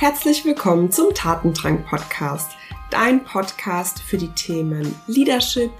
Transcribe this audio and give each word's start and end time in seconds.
Herzlich 0.00 0.44
willkommen 0.44 0.92
zum 0.92 1.12
Tatendrang 1.12 1.82
Podcast, 1.82 2.52
dein 2.88 3.24
Podcast 3.24 4.00
für 4.00 4.16
die 4.16 4.28
Themen 4.28 4.94
Leadership, 5.08 5.72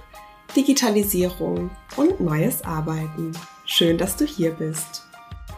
Digitalisierung 0.57 1.69
und 1.95 2.19
neues 2.19 2.65
Arbeiten. 2.65 3.31
Schön, 3.63 3.97
dass 3.97 4.17
du 4.17 4.25
hier 4.25 4.51
bist. 4.51 5.05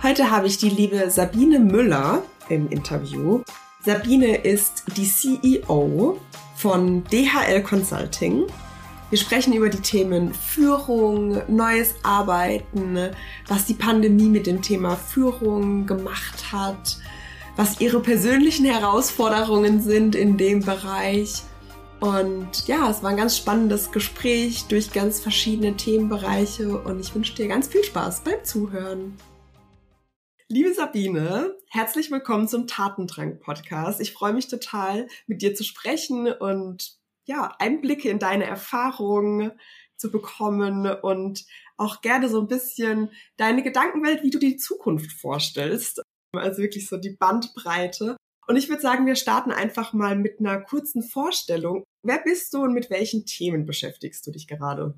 Heute 0.04 0.30
habe 0.30 0.46
ich 0.46 0.60
die 0.60 0.70
liebe 0.70 1.10
Sabine 1.10 1.60
Müller 1.60 2.22
im 2.50 2.70
Interview. 2.70 3.42
Sabine 3.84 4.36
ist 4.36 4.84
die 4.96 5.08
CEO 5.08 6.20
von 6.56 7.04
DHL 7.06 7.64
Consulting. 7.64 8.44
Wir 9.10 9.18
sprechen 9.18 9.54
über 9.54 9.70
die 9.70 9.82
Themen 9.82 10.36
Führung, 10.36 11.42
neues 11.48 11.96
Arbeiten, 12.04 13.10
was 13.48 13.66
die 13.66 13.74
Pandemie 13.74 14.30
mit 14.30 14.46
dem 14.46 14.62
Thema 14.62 14.98
Führung 14.98 15.88
gemacht 15.88 16.52
hat, 16.52 17.00
was 17.56 17.82
ihre 17.82 18.02
persönlichen 18.02 18.66
Herausforderungen 18.66 19.82
sind 19.82 20.16
in 20.16 20.38
dem 20.38 20.62
Bereich. 20.62 21.44
Und 22.00 22.68
ja, 22.68 22.90
es 22.90 23.04
war 23.04 23.12
ein 23.12 23.18
ganz 23.18 23.38
spannendes 23.38 23.92
Gespräch 23.92 24.66
durch 24.68 24.92
ganz 24.92 25.20
verschiedene 25.20 25.76
Themenbereiche 25.76 26.82
und 26.82 27.00
ich 27.00 27.14
wünsche 27.14 27.36
dir 27.36 27.48
ganz 27.48 27.68
viel 27.68 27.84
Spaß 27.84 28.22
beim 28.22 28.44
Zuhören. 28.44 29.18
Liebe 30.48 30.74
Sabine, 30.74 31.56
herzlich 31.70 32.10
willkommen 32.10 32.48
zum 32.48 32.68
Tatendrang 32.68 33.40
Podcast. 33.40 34.02
Ich 34.02 34.14
freue 34.14 34.34
mich 34.34 34.48
total, 34.48 35.08
mit 35.28 35.42
dir 35.42 35.54
zu 35.54 35.64
sprechen 35.64 36.32
und 36.32 36.98
ja, 37.26 37.56
Einblicke 37.60 38.10
in 38.10 38.20
deine 38.20 38.46
Erfahrungen 38.46 39.52
zu 39.96 40.12
bekommen 40.12 40.88
und 40.88 41.46
auch 41.78 42.02
gerne 42.02 42.28
so 42.28 42.42
ein 42.42 42.48
bisschen 42.48 43.12
deine 43.38 43.62
Gedankenwelt, 43.62 44.24
wie 44.24 44.32
du 44.32 44.40
die 44.40 44.58
Zukunft 44.58 45.12
vorstellst. 45.12 46.02
Also 46.34 46.62
wirklich 46.62 46.88
so 46.88 46.98
die 46.98 47.12
Bandbreite. 47.12 48.16
Und 48.48 48.56
ich 48.56 48.70
würde 48.70 48.82
sagen, 48.82 49.06
wir 49.06 49.16
starten 49.16 49.52
einfach 49.52 49.94
mal 49.94 50.16
mit 50.16 50.40
einer 50.40 50.62
kurzen 50.62 51.04
Vorstellung. 51.04 51.84
Wer 52.04 52.20
bist 52.20 52.54
du 52.54 52.64
und 52.64 52.74
mit 52.74 52.90
welchen 52.90 53.26
Themen 53.26 53.66
beschäftigst 53.66 54.26
du 54.26 54.32
dich 54.32 54.48
gerade? 54.48 54.96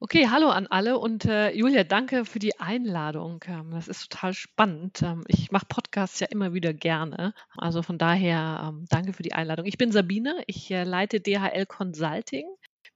Okay, 0.00 0.28
hallo 0.28 0.48
an 0.48 0.66
alle 0.66 0.98
und 0.98 1.24
äh, 1.24 1.50
Julia, 1.52 1.82
danke 1.82 2.26
für 2.26 2.38
die 2.38 2.60
Einladung. 2.60 3.42
Ähm, 3.48 3.70
das 3.70 3.88
ist 3.88 4.10
total 4.10 4.34
spannend. 4.34 5.00
Ähm, 5.02 5.24
ich 5.28 5.50
mache 5.50 5.64
Podcasts 5.66 6.20
ja 6.20 6.26
immer 6.26 6.52
wieder 6.52 6.74
gerne. 6.74 7.32
Also 7.56 7.82
von 7.82 7.96
daher 7.96 8.68
ähm, 8.68 8.84
danke 8.90 9.14
für 9.14 9.22
die 9.22 9.32
Einladung. 9.32 9.64
Ich 9.64 9.78
bin 9.78 9.92
Sabine, 9.92 10.44
ich 10.46 10.70
äh, 10.70 10.84
leite 10.84 11.20
DHL 11.20 11.64
Consulting. 11.66 12.46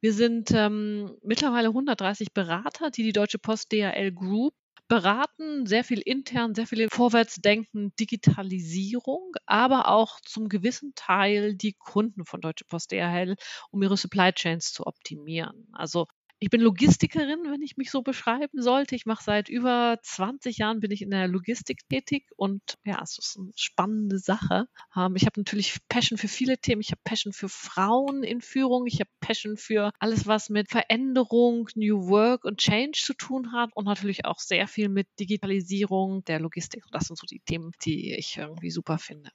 Wir 0.01 0.13
sind 0.13 0.51
ähm, 0.53 1.17
mittlerweile 1.23 1.69
130 1.69 2.35
Berater, 2.35 2.91
die 2.91 3.05
die 3.05 3.13
Deutsche 3.13 3.39
Post 3.39 3.73
DHL 3.73 4.13
Group 4.13 4.53
beraten, 4.89 5.67
sehr 5.67 5.85
viel 5.85 6.01
intern, 6.01 6.55
sehr 6.55 6.67
viel 6.67 6.89
Vorwärtsdenken, 6.91 7.95
Digitalisierung, 8.01 9.33
aber 9.47 9.89
auch 9.89 10.21
zum 10.23 10.49
gewissen 10.49 10.93
Teil 10.95 11.55
die 11.55 11.75
Kunden 11.75 12.25
von 12.25 12.41
Deutsche 12.41 12.65
Post 12.65 12.93
DHL, 12.93 13.37
um 13.71 13.83
ihre 13.83 13.97
Supply 13.97 14.33
Chains 14.33 14.73
zu 14.73 14.87
optimieren. 14.87 15.69
Also 15.73 16.07
ich 16.41 16.51
bin 16.51 16.61
Logistikerin, 16.61 17.51
wenn 17.51 17.63
ich 17.63 17.77
mich 17.77 17.91
so 17.91 18.03
beschreiben 18.03 18.63
sollte. 18.63 18.95
Ich 18.95 19.07
mache 19.07 19.25
seit 19.25 19.49
über 19.49 19.99
20 20.03 20.59
Jahren 20.59 20.81
bin 20.81 20.93
ich 20.93 21.03
in 21.03 21.11
der 21.11 21.27
Logistik 21.27 21.89
tätig 21.89 22.27
und 22.37 22.63
ja, 22.85 23.01
es 23.03 23.19
ist 23.19 23.39
eine 23.39 23.51
spannende 23.57 24.19
Sache. 24.19 24.69
Ähm, 24.97 25.17
ich 25.17 25.27
habe 25.27 25.41
natürlich 25.41 25.77
Passion 25.89 26.17
für 26.17 26.29
viele 26.29 26.59
Themen. 26.59 26.81
Ich 26.81 26.93
habe 26.93 27.01
Passion 27.03 27.33
für 27.33 27.49
Frauen 27.49 28.23
in 28.23 28.41
Führung. 28.41 28.87
Ich 28.87 29.01
habe 29.01 29.11
Passion 29.21 29.57
für 29.57 29.91
alles, 29.99 30.27
was 30.27 30.49
mit 30.49 30.71
Veränderung, 30.71 31.69
New 31.75 32.09
Work 32.09 32.45
und 32.45 32.59
Change 32.59 33.01
zu 33.03 33.15
tun 33.15 33.53
hat 33.53 33.71
und 33.75 33.87
natürlich 33.87 34.25
auch 34.25 34.39
sehr 34.39 34.69
viel 34.69 34.89
mit 34.89 35.09
Digitalisierung 35.19 36.25
der 36.25 36.39
Logistik. 36.39 36.85
Das 36.93 37.07
sind 37.07 37.19
so 37.19 37.27
die 37.27 37.41
Themen, 37.41 37.73
die 37.85 38.15
ich 38.15 38.37
irgendwie 38.37 38.71
super 38.71 38.99
finde. 38.99 39.31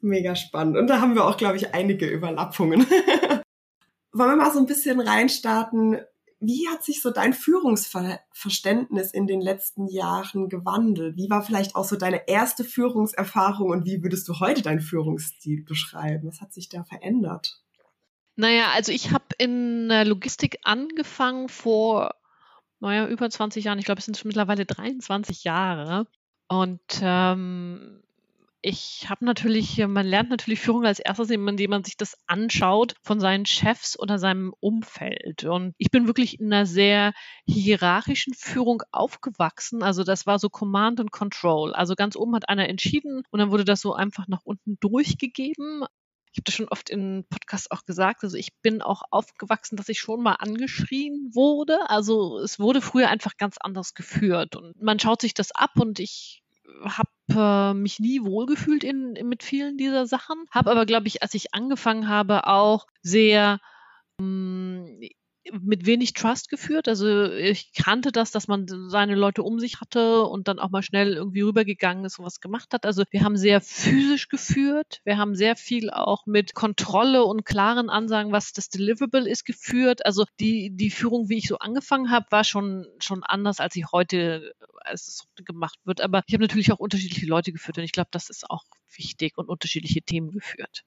Mega 0.00 0.34
spannend. 0.34 0.76
Und 0.76 0.88
da 0.88 1.00
haben 1.00 1.14
wir 1.14 1.24
auch, 1.24 1.36
glaube 1.36 1.56
ich, 1.56 1.74
einige 1.74 2.06
Überlappungen. 2.06 2.86
Wollen 4.16 4.30
wir 4.30 4.36
mal 4.36 4.52
so 4.52 4.58
ein 4.58 4.66
bisschen 4.66 5.00
reinstarten? 5.00 5.98
Wie 6.40 6.68
hat 6.68 6.84
sich 6.84 7.02
so 7.02 7.10
dein 7.10 7.34
Führungsverständnis 7.34 9.10
in 9.10 9.26
den 9.26 9.40
letzten 9.40 9.88
Jahren 9.88 10.48
gewandelt? 10.48 11.16
Wie 11.16 11.28
war 11.28 11.42
vielleicht 11.42 11.76
auch 11.76 11.84
so 11.84 11.96
deine 11.96 12.26
erste 12.26 12.64
Führungserfahrung 12.64 13.70
und 13.70 13.84
wie 13.84 14.02
würdest 14.02 14.26
du 14.28 14.40
heute 14.40 14.62
deinen 14.62 14.80
Führungsstil 14.80 15.64
beschreiben? 15.64 16.28
Was 16.28 16.40
hat 16.40 16.52
sich 16.52 16.68
da 16.68 16.84
verändert? 16.84 17.60
Naja, 18.36 18.70
also 18.74 18.92
ich 18.92 19.12
habe 19.12 19.24
in 19.38 19.88
Logistik 19.88 20.60
angefangen 20.62 21.48
vor, 21.48 22.14
naja, 22.80 23.08
über 23.08 23.28
20 23.28 23.64
Jahren. 23.64 23.78
Ich 23.78 23.84
glaube, 23.84 23.98
es 23.98 24.04
sind 24.06 24.16
schon 24.16 24.28
mittlerweile 24.28 24.64
23 24.64 25.44
Jahre. 25.44 26.06
Und 26.48 26.80
ähm, 27.02 28.02
ich 28.62 29.06
habe 29.08 29.24
natürlich, 29.24 29.78
man 29.86 30.06
lernt 30.06 30.30
natürlich 30.30 30.60
Führung 30.60 30.84
als 30.84 30.98
erstes, 30.98 31.30
indem 31.30 31.70
man 31.70 31.84
sich 31.84 31.96
das 31.96 32.16
anschaut 32.26 32.94
von 33.02 33.20
seinen 33.20 33.46
Chefs 33.46 33.98
oder 33.98 34.18
seinem 34.18 34.52
Umfeld. 34.60 35.44
Und 35.44 35.74
ich 35.78 35.90
bin 35.90 36.06
wirklich 36.06 36.40
in 36.40 36.52
einer 36.52 36.66
sehr 36.66 37.12
hierarchischen 37.46 38.34
Führung 38.34 38.82
aufgewachsen. 38.90 39.82
Also 39.82 40.02
das 40.02 40.26
war 40.26 40.38
so 40.38 40.48
Command 40.48 40.98
and 41.00 41.12
Control. 41.12 41.74
Also 41.74 41.94
ganz 41.94 42.16
oben 42.16 42.34
hat 42.34 42.48
einer 42.48 42.68
entschieden 42.68 43.22
und 43.30 43.38
dann 43.38 43.50
wurde 43.50 43.64
das 43.64 43.80
so 43.80 43.94
einfach 43.94 44.26
nach 44.26 44.42
unten 44.42 44.78
durchgegeben. 44.80 45.84
Ich 46.32 46.38
habe 46.38 46.44
das 46.44 46.54
schon 46.54 46.68
oft 46.68 46.90
in 46.90 47.24
Podcasts 47.30 47.70
auch 47.70 47.84
gesagt. 47.84 48.24
Also 48.24 48.36
ich 48.36 48.50
bin 48.62 48.82
auch 48.82 49.02
aufgewachsen, 49.10 49.76
dass 49.76 49.88
ich 49.88 50.00
schon 50.00 50.22
mal 50.22 50.34
angeschrien 50.34 51.30
wurde. 51.34 51.88
Also 51.88 52.38
es 52.40 52.58
wurde 52.58 52.80
früher 52.82 53.08
einfach 53.08 53.36
ganz 53.36 53.56
anders 53.60 53.94
geführt 53.94 54.56
und 54.56 54.82
man 54.82 54.98
schaut 54.98 55.20
sich 55.20 55.34
das 55.34 55.52
ab 55.52 55.72
und 55.78 56.00
ich 56.00 56.42
habe 56.82 57.08
äh, 57.34 57.74
mich 57.74 57.98
nie 57.98 58.22
wohlgefühlt 58.22 58.84
in, 58.84 59.16
in, 59.16 59.28
mit 59.28 59.42
vielen 59.42 59.76
dieser 59.76 60.06
Sachen, 60.06 60.36
habe 60.50 60.70
aber, 60.70 60.86
glaube 60.86 61.08
ich, 61.08 61.22
als 61.22 61.34
ich 61.34 61.54
angefangen 61.54 62.08
habe, 62.08 62.46
auch 62.46 62.86
sehr 63.02 63.60
ähm, 64.20 65.00
mit 65.60 65.86
wenig 65.86 66.12
Trust 66.12 66.48
geführt. 66.48 66.88
Also 66.88 67.30
ich 67.32 67.72
kannte 67.72 68.12
das, 68.12 68.30
dass 68.30 68.48
man 68.48 68.66
seine 68.88 69.14
Leute 69.14 69.42
um 69.42 69.58
sich 69.58 69.80
hatte 69.80 70.22
und 70.24 70.48
dann 70.48 70.58
auch 70.58 70.70
mal 70.70 70.82
schnell 70.82 71.14
irgendwie 71.14 71.42
rübergegangen 71.42 72.04
ist 72.04 72.18
und 72.18 72.24
was 72.24 72.40
gemacht 72.40 72.72
hat. 72.72 72.86
Also 72.86 73.04
wir 73.10 73.22
haben 73.22 73.36
sehr 73.36 73.60
physisch 73.60 74.28
geführt. 74.28 75.00
Wir 75.04 75.18
haben 75.18 75.34
sehr 75.34 75.56
viel 75.56 75.90
auch 75.90 76.26
mit 76.26 76.54
Kontrolle 76.54 77.24
und 77.24 77.44
klaren 77.44 77.90
Ansagen, 77.90 78.32
was 78.32 78.52
das 78.52 78.68
Deliverable 78.68 79.28
ist, 79.28 79.44
geführt. 79.44 80.04
Also 80.04 80.24
die, 80.40 80.70
die 80.74 80.90
Führung, 80.90 81.28
wie 81.28 81.38
ich 81.38 81.48
so 81.48 81.58
angefangen 81.58 82.10
habe, 82.10 82.26
war 82.30 82.44
schon, 82.44 82.86
schon 83.00 83.22
anders, 83.22 83.60
als 83.60 83.74
sie 83.74 83.84
heute, 83.84 84.52
als 84.80 85.06
es 85.08 85.44
gemacht 85.44 85.78
wird. 85.84 86.00
Aber 86.00 86.22
ich 86.26 86.34
habe 86.34 86.42
natürlich 86.42 86.72
auch 86.72 86.78
unterschiedliche 86.78 87.26
Leute 87.26 87.52
geführt 87.52 87.78
und 87.78 87.84
ich 87.84 87.92
glaube, 87.92 88.08
das 88.10 88.30
ist 88.30 88.48
auch 88.50 88.64
wichtig 88.96 89.36
und 89.36 89.48
unterschiedliche 89.48 90.02
Themen 90.02 90.30
geführt. 90.30 90.84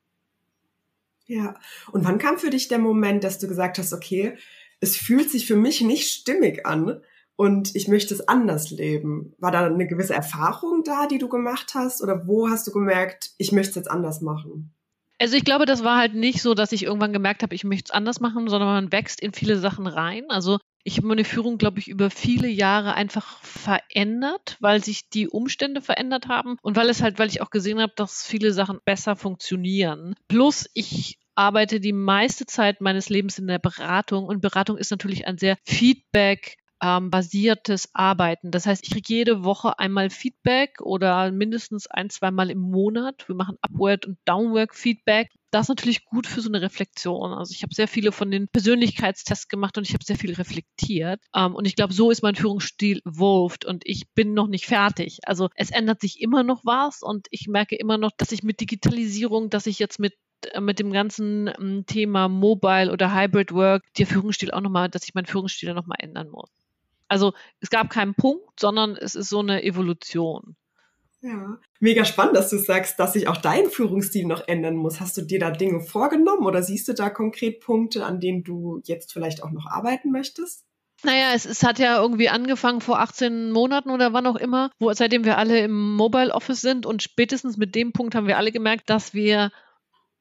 Ja. 1.29 1.53
Und 1.91 2.05
wann 2.05 2.17
kam 2.17 2.39
für 2.39 2.49
dich 2.49 2.69
der 2.69 2.79
Moment, 2.79 3.23
dass 3.23 3.37
du 3.37 3.47
gesagt 3.47 3.77
hast, 3.77 3.93
okay, 3.93 4.35
es 4.79 4.97
fühlt 4.97 5.29
sich 5.29 5.45
für 5.45 5.55
mich 5.55 5.81
nicht 5.81 6.09
stimmig 6.09 6.65
an 6.65 7.01
und 7.35 7.75
ich 7.75 7.87
möchte 7.87 8.15
es 8.15 8.27
anders 8.27 8.71
leben? 8.71 9.35
War 9.37 9.51
da 9.51 9.67
eine 9.67 9.85
gewisse 9.85 10.15
Erfahrung 10.15 10.83
da, 10.83 11.05
die 11.05 11.19
du 11.19 11.29
gemacht 11.29 11.75
hast? 11.75 12.01
Oder 12.01 12.25
wo 12.25 12.49
hast 12.49 12.65
du 12.65 12.71
gemerkt, 12.71 13.29
ich 13.37 13.51
möchte 13.51 13.69
es 13.69 13.75
jetzt 13.75 13.91
anders 13.91 14.21
machen? 14.21 14.73
Also 15.19 15.35
ich 15.35 15.43
glaube, 15.43 15.67
das 15.67 15.83
war 15.83 15.97
halt 15.97 16.15
nicht 16.15 16.41
so, 16.41 16.55
dass 16.55 16.71
ich 16.71 16.83
irgendwann 16.83 17.13
gemerkt 17.13 17.43
habe, 17.43 17.53
ich 17.53 17.63
möchte 17.63 17.89
es 17.89 17.95
anders 17.95 18.21
machen, 18.21 18.47
sondern 18.47 18.69
man 18.69 18.91
wächst 18.91 19.21
in 19.21 19.33
viele 19.33 19.57
Sachen 19.57 19.85
rein. 19.85 20.23
Also 20.29 20.57
ich 20.83 20.97
habe 20.97 21.07
meine 21.07 21.25
Führung, 21.25 21.57
glaube 21.57 21.79
ich, 21.79 21.89
über 21.89 22.09
viele 22.09 22.47
Jahre 22.47 22.93
einfach 22.93 23.43
verändert, 23.43 24.57
weil 24.61 24.83
sich 24.83 25.09
die 25.09 25.27
Umstände 25.27 25.81
verändert 25.81 26.27
haben 26.27 26.57
und 26.61 26.77
weil 26.77 26.89
es 26.89 27.01
halt, 27.01 27.19
weil 27.19 27.27
ich 27.27 27.41
auch 27.41 27.49
gesehen 27.49 27.79
habe, 27.81 27.93
dass 27.95 28.23
viele 28.23 28.53
Sachen 28.53 28.79
besser 28.85 29.15
funktionieren. 29.15 30.15
Plus 30.29 30.69
ich 30.73 31.18
arbeite 31.39 31.79
die 31.79 31.93
meiste 31.93 32.45
Zeit 32.45 32.81
meines 32.81 33.07
Lebens 33.07 33.39
in 33.39 33.47
der 33.47 33.59
Beratung 33.59 34.25
und 34.25 34.41
Beratung 34.41 34.77
ist 34.77 34.91
natürlich 34.91 35.25
ein 35.25 35.37
sehr 35.37 35.55
Feedback 35.63 36.57
ähm, 36.83 37.09
basiertes 37.09 37.89
Arbeiten. 37.93 38.51
Das 38.51 38.65
heißt, 38.65 38.83
ich 38.83 38.91
kriege 38.91 39.13
jede 39.13 39.43
Woche 39.45 39.79
einmal 39.79 40.09
Feedback 40.09 40.81
oder 40.81 41.31
mindestens 41.31 41.87
ein, 41.87 42.09
zweimal 42.09 42.49
im 42.49 42.59
Monat. 42.59 43.23
Wir 43.27 43.35
machen 43.35 43.57
Upward 43.61 44.05
und 44.05 44.17
Downward 44.25 44.75
Feedback. 44.75 45.29
Das 45.51 45.63
ist 45.63 45.69
natürlich 45.69 46.03
gut 46.03 46.27
für 46.27 46.41
so 46.41 46.49
eine 46.49 46.61
Reflexion. 46.61 47.31
Also 47.31 47.53
ich 47.55 47.63
habe 47.63 47.73
sehr 47.73 47.87
viele 47.87 48.11
von 48.11 48.31
den 48.31 48.49
Persönlichkeitstests 48.49 49.47
gemacht 49.47 49.77
und 49.77 49.87
ich 49.87 49.93
habe 49.93 50.03
sehr 50.03 50.17
viel 50.17 50.33
reflektiert. 50.33 51.21
Ähm, 51.33 51.55
und 51.55 51.65
ich 51.65 51.75
glaube, 51.75 51.93
so 51.93 52.11
ist 52.11 52.21
mein 52.21 52.35
Führungsstil 52.35 52.99
evolved 53.05 53.63
und 53.63 53.83
ich 53.85 54.09
bin 54.13 54.33
noch 54.33 54.47
nicht 54.47 54.65
fertig. 54.65 55.19
Also 55.23 55.47
es 55.55 55.71
ändert 55.71 56.01
sich 56.01 56.19
immer 56.19 56.43
noch 56.43 56.65
was 56.65 57.01
und 57.01 57.27
ich 57.31 57.47
merke 57.47 57.77
immer 57.77 57.97
noch, 57.97 58.11
dass 58.17 58.33
ich 58.33 58.43
mit 58.43 58.59
Digitalisierung, 58.59 59.49
dass 59.49 59.67
ich 59.67 59.79
jetzt 59.79 59.99
mit 59.99 60.13
mit 60.59 60.79
dem 60.79 60.91
ganzen 60.91 61.47
ähm, 61.59 61.85
Thema 61.85 62.27
Mobile 62.27 62.91
oder 62.91 63.13
Hybrid 63.13 63.53
Work 63.53 63.83
der 63.97 64.07
Führungsstil 64.07 64.51
auch 64.51 64.61
nochmal, 64.61 64.89
dass 64.89 65.03
ich 65.03 65.13
meinen 65.13 65.25
Führungsstil 65.25 65.73
nochmal 65.73 65.97
ändern 65.99 66.29
muss. 66.29 66.49
Also 67.07 67.33
es 67.59 67.69
gab 67.69 67.89
keinen 67.89 68.13
Punkt, 68.13 68.59
sondern 68.59 68.95
es 68.95 69.15
ist 69.15 69.29
so 69.29 69.39
eine 69.39 69.63
Evolution. 69.63 70.55
Ja, 71.21 71.57
mega 71.81 72.05
spannend, 72.05 72.37
dass 72.37 72.49
du 72.49 72.57
sagst, 72.57 72.97
dass 72.97 73.13
sich 73.13 73.27
auch 73.27 73.37
dein 73.37 73.69
Führungsstil 73.69 74.25
noch 74.25 74.47
ändern 74.47 74.77
muss. 74.77 75.01
Hast 75.01 75.17
du 75.17 75.21
dir 75.23 75.39
da 75.39 75.51
Dinge 75.51 75.81
vorgenommen 75.81 76.45
oder 76.45 76.63
siehst 76.63 76.87
du 76.87 76.93
da 76.93 77.09
konkret 77.09 77.59
Punkte, 77.59 78.05
an 78.05 78.21
denen 78.21 78.43
du 78.43 78.81
jetzt 78.85 79.11
vielleicht 79.11 79.43
auch 79.43 79.51
noch 79.51 79.65
arbeiten 79.65 80.11
möchtest? 80.11 80.63
Naja, 81.03 81.31
es, 81.33 81.45
es 81.45 81.63
hat 81.63 81.79
ja 81.79 82.01
irgendwie 82.01 82.29
angefangen 82.29 82.81
vor 82.81 82.99
18 82.99 83.51
Monaten 83.51 83.89
oder 83.89 84.13
wann 84.13 84.27
auch 84.27 84.35
immer, 84.35 84.69
wo 84.79 84.91
seitdem 84.93 85.23
wir 85.23 85.37
alle 85.37 85.59
im 85.59 85.95
Mobile 85.95 86.33
Office 86.33 86.61
sind 86.61 86.85
und 86.85 87.03
spätestens 87.03 87.57
mit 87.57 87.75
dem 87.75 87.93
Punkt 87.93 88.15
haben 88.15 88.27
wir 88.27 88.37
alle 88.37 88.51
gemerkt, 88.51 88.89
dass 88.89 89.13
wir 89.13 89.51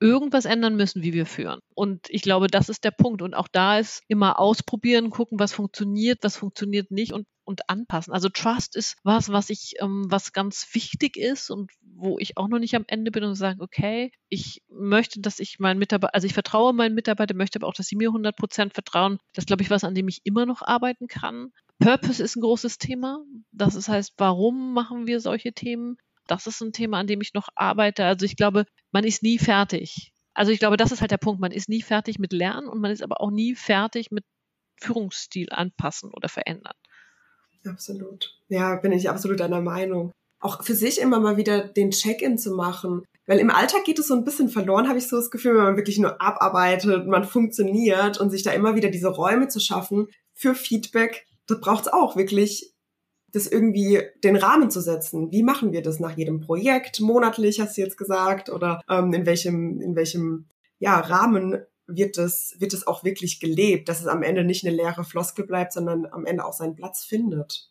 irgendwas 0.00 0.44
ändern 0.44 0.76
müssen, 0.76 1.02
wie 1.02 1.12
wir 1.12 1.26
führen. 1.26 1.60
Und 1.74 2.06
ich 2.08 2.22
glaube, 2.22 2.46
das 2.46 2.68
ist 2.68 2.84
der 2.84 2.90
Punkt. 2.90 3.22
Und 3.22 3.34
auch 3.34 3.48
da 3.48 3.78
ist 3.78 4.02
immer 4.08 4.38
ausprobieren, 4.38 5.10
gucken, 5.10 5.38
was 5.38 5.52
funktioniert, 5.52 6.18
was 6.22 6.36
funktioniert 6.36 6.90
nicht 6.90 7.12
und, 7.12 7.26
und 7.44 7.68
anpassen. 7.68 8.12
Also 8.12 8.28
Trust 8.28 8.76
ist 8.76 8.96
was, 9.02 9.30
was 9.30 9.50
ich, 9.50 9.74
ähm, 9.80 10.06
was 10.08 10.32
ganz 10.32 10.66
wichtig 10.72 11.16
ist 11.16 11.50
und 11.50 11.72
wo 11.82 12.18
ich 12.18 12.36
auch 12.36 12.48
noch 12.48 12.58
nicht 12.58 12.76
am 12.76 12.84
Ende 12.86 13.10
bin 13.10 13.24
und 13.24 13.34
sage, 13.34 13.60
okay, 13.60 14.12
ich 14.28 14.62
möchte, 14.68 15.20
dass 15.20 15.40
ich 15.40 15.58
meinen 15.58 15.78
Mitarbeiter, 15.78 16.14
also 16.14 16.26
ich 16.26 16.34
vertraue 16.34 16.72
meinen 16.72 16.94
Mitarbeitern, 16.94 17.36
möchte 17.36 17.58
aber 17.58 17.66
auch, 17.66 17.74
dass 17.74 17.86
sie 17.86 17.96
mir 17.96 18.10
100 18.10 18.36
Prozent 18.36 18.74
vertrauen. 18.74 19.18
Das 19.34 19.46
glaube 19.46 19.62
ich 19.62 19.70
was, 19.70 19.84
an 19.84 19.94
dem 19.94 20.08
ich 20.08 20.20
immer 20.24 20.46
noch 20.46 20.62
arbeiten 20.62 21.08
kann. 21.08 21.52
Purpose 21.80 22.22
ist 22.22 22.36
ein 22.36 22.40
großes 22.40 22.78
Thema. 22.78 23.24
Das 23.52 23.88
heißt, 23.88 24.14
warum 24.18 24.74
machen 24.74 25.06
wir 25.06 25.20
solche 25.20 25.52
Themen? 25.52 25.96
Das 26.30 26.46
ist 26.46 26.60
ein 26.60 26.72
Thema, 26.72 26.98
an 26.98 27.06
dem 27.06 27.20
ich 27.20 27.34
noch 27.34 27.48
arbeite. 27.54 28.04
Also 28.04 28.24
ich 28.24 28.36
glaube, 28.36 28.64
man 28.92 29.04
ist 29.04 29.22
nie 29.22 29.38
fertig. 29.38 30.12
Also 30.34 30.52
ich 30.52 30.58
glaube, 30.58 30.76
das 30.76 30.92
ist 30.92 31.00
halt 31.00 31.10
der 31.10 31.18
Punkt. 31.18 31.40
Man 31.40 31.52
ist 31.52 31.68
nie 31.68 31.82
fertig 31.82 32.18
mit 32.18 32.32
Lernen 32.32 32.68
und 32.68 32.80
man 32.80 32.92
ist 32.92 33.02
aber 33.02 33.20
auch 33.20 33.30
nie 33.30 33.54
fertig 33.54 34.10
mit 34.10 34.24
Führungsstil 34.80 35.48
anpassen 35.50 36.12
oder 36.14 36.28
verändern. 36.28 36.74
Absolut. 37.66 38.38
Ja, 38.48 38.76
bin 38.76 38.92
ich 38.92 39.10
absolut 39.10 39.40
einer 39.40 39.60
Meinung. 39.60 40.12
Auch 40.40 40.62
für 40.62 40.74
sich 40.74 41.00
immer 41.00 41.18
mal 41.18 41.36
wieder 41.36 41.66
den 41.66 41.90
Check-in 41.90 42.38
zu 42.38 42.52
machen. 42.54 43.04
Weil 43.26 43.40
im 43.40 43.50
Alltag 43.50 43.84
geht 43.84 43.98
es 43.98 44.06
so 44.06 44.14
ein 44.14 44.24
bisschen 44.24 44.48
verloren, 44.48 44.88
habe 44.88 44.98
ich 44.98 45.08
so 45.08 45.16
das 45.16 45.30
Gefühl, 45.30 45.56
wenn 45.56 45.64
man 45.64 45.76
wirklich 45.76 45.98
nur 45.98 46.22
abarbeitet, 46.22 47.06
man 47.06 47.24
funktioniert 47.24 48.18
und 48.18 48.30
sich 48.30 48.42
da 48.42 48.52
immer 48.52 48.74
wieder 48.74 48.88
diese 48.90 49.08
Räume 49.08 49.48
zu 49.48 49.60
schaffen 49.60 50.06
für 50.32 50.54
Feedback, 50.54 51.26
das 51.46 51.60
braucht 51.60 51.86
es 51.86 51.92
auch 51.92 52.16
wirklich 52.16 52.72
das 53.32 53.46
irgendwie 53.46 54.00
den 54.24 54.36
Rahmen 54.36 54.70
zu 54.70 54.80
setzen. 54.80 55.30
Wie 55.30 55.42
machen 55.42 55.72
wir 55.72 55.82
das 55.82 56.00
nach 56.00 56.16
jedem 56.16 56.40
Projekt? 56.40 57.00
Monatlich 57.00 57.60
hast 57.60 57.76
du 57.76 57.82
jetzt 57.82 57.98
gesagt 57.98 58.50
oder 58.50 58.80
ähm, 58.88 59.12
in 59.12 59.26
welchem 59.26 59.80
in 59.80 59.96
welchem 59.96 60.46
ja 60.78 60.98
Rahmen 60.98 61.58
wird 61.86 62.18
es 62.18 62.56
wird 62.58 62.72
es 62.72 62.86
auch 62.86 63.04
wirklich 63.04 63.40
gelebt, 63.40 63.88
dass 63.88 64.00
es 64.00 64.06
am 64.06 64.22
Ende 64.22 64.44
nicht 64.44 64.64
eine 64.64 64.74
leere 64.74 65.04
Floskel 65.04 65.46
bleibt, 65.46 65.72
sondern 65.72 66.06
am 66.06 66.26
Ende 66.26 66.44
auch 66.44 66.52
seinen 66.52 66.76
Platz 66.76 67.04
findet. 67.04 67.70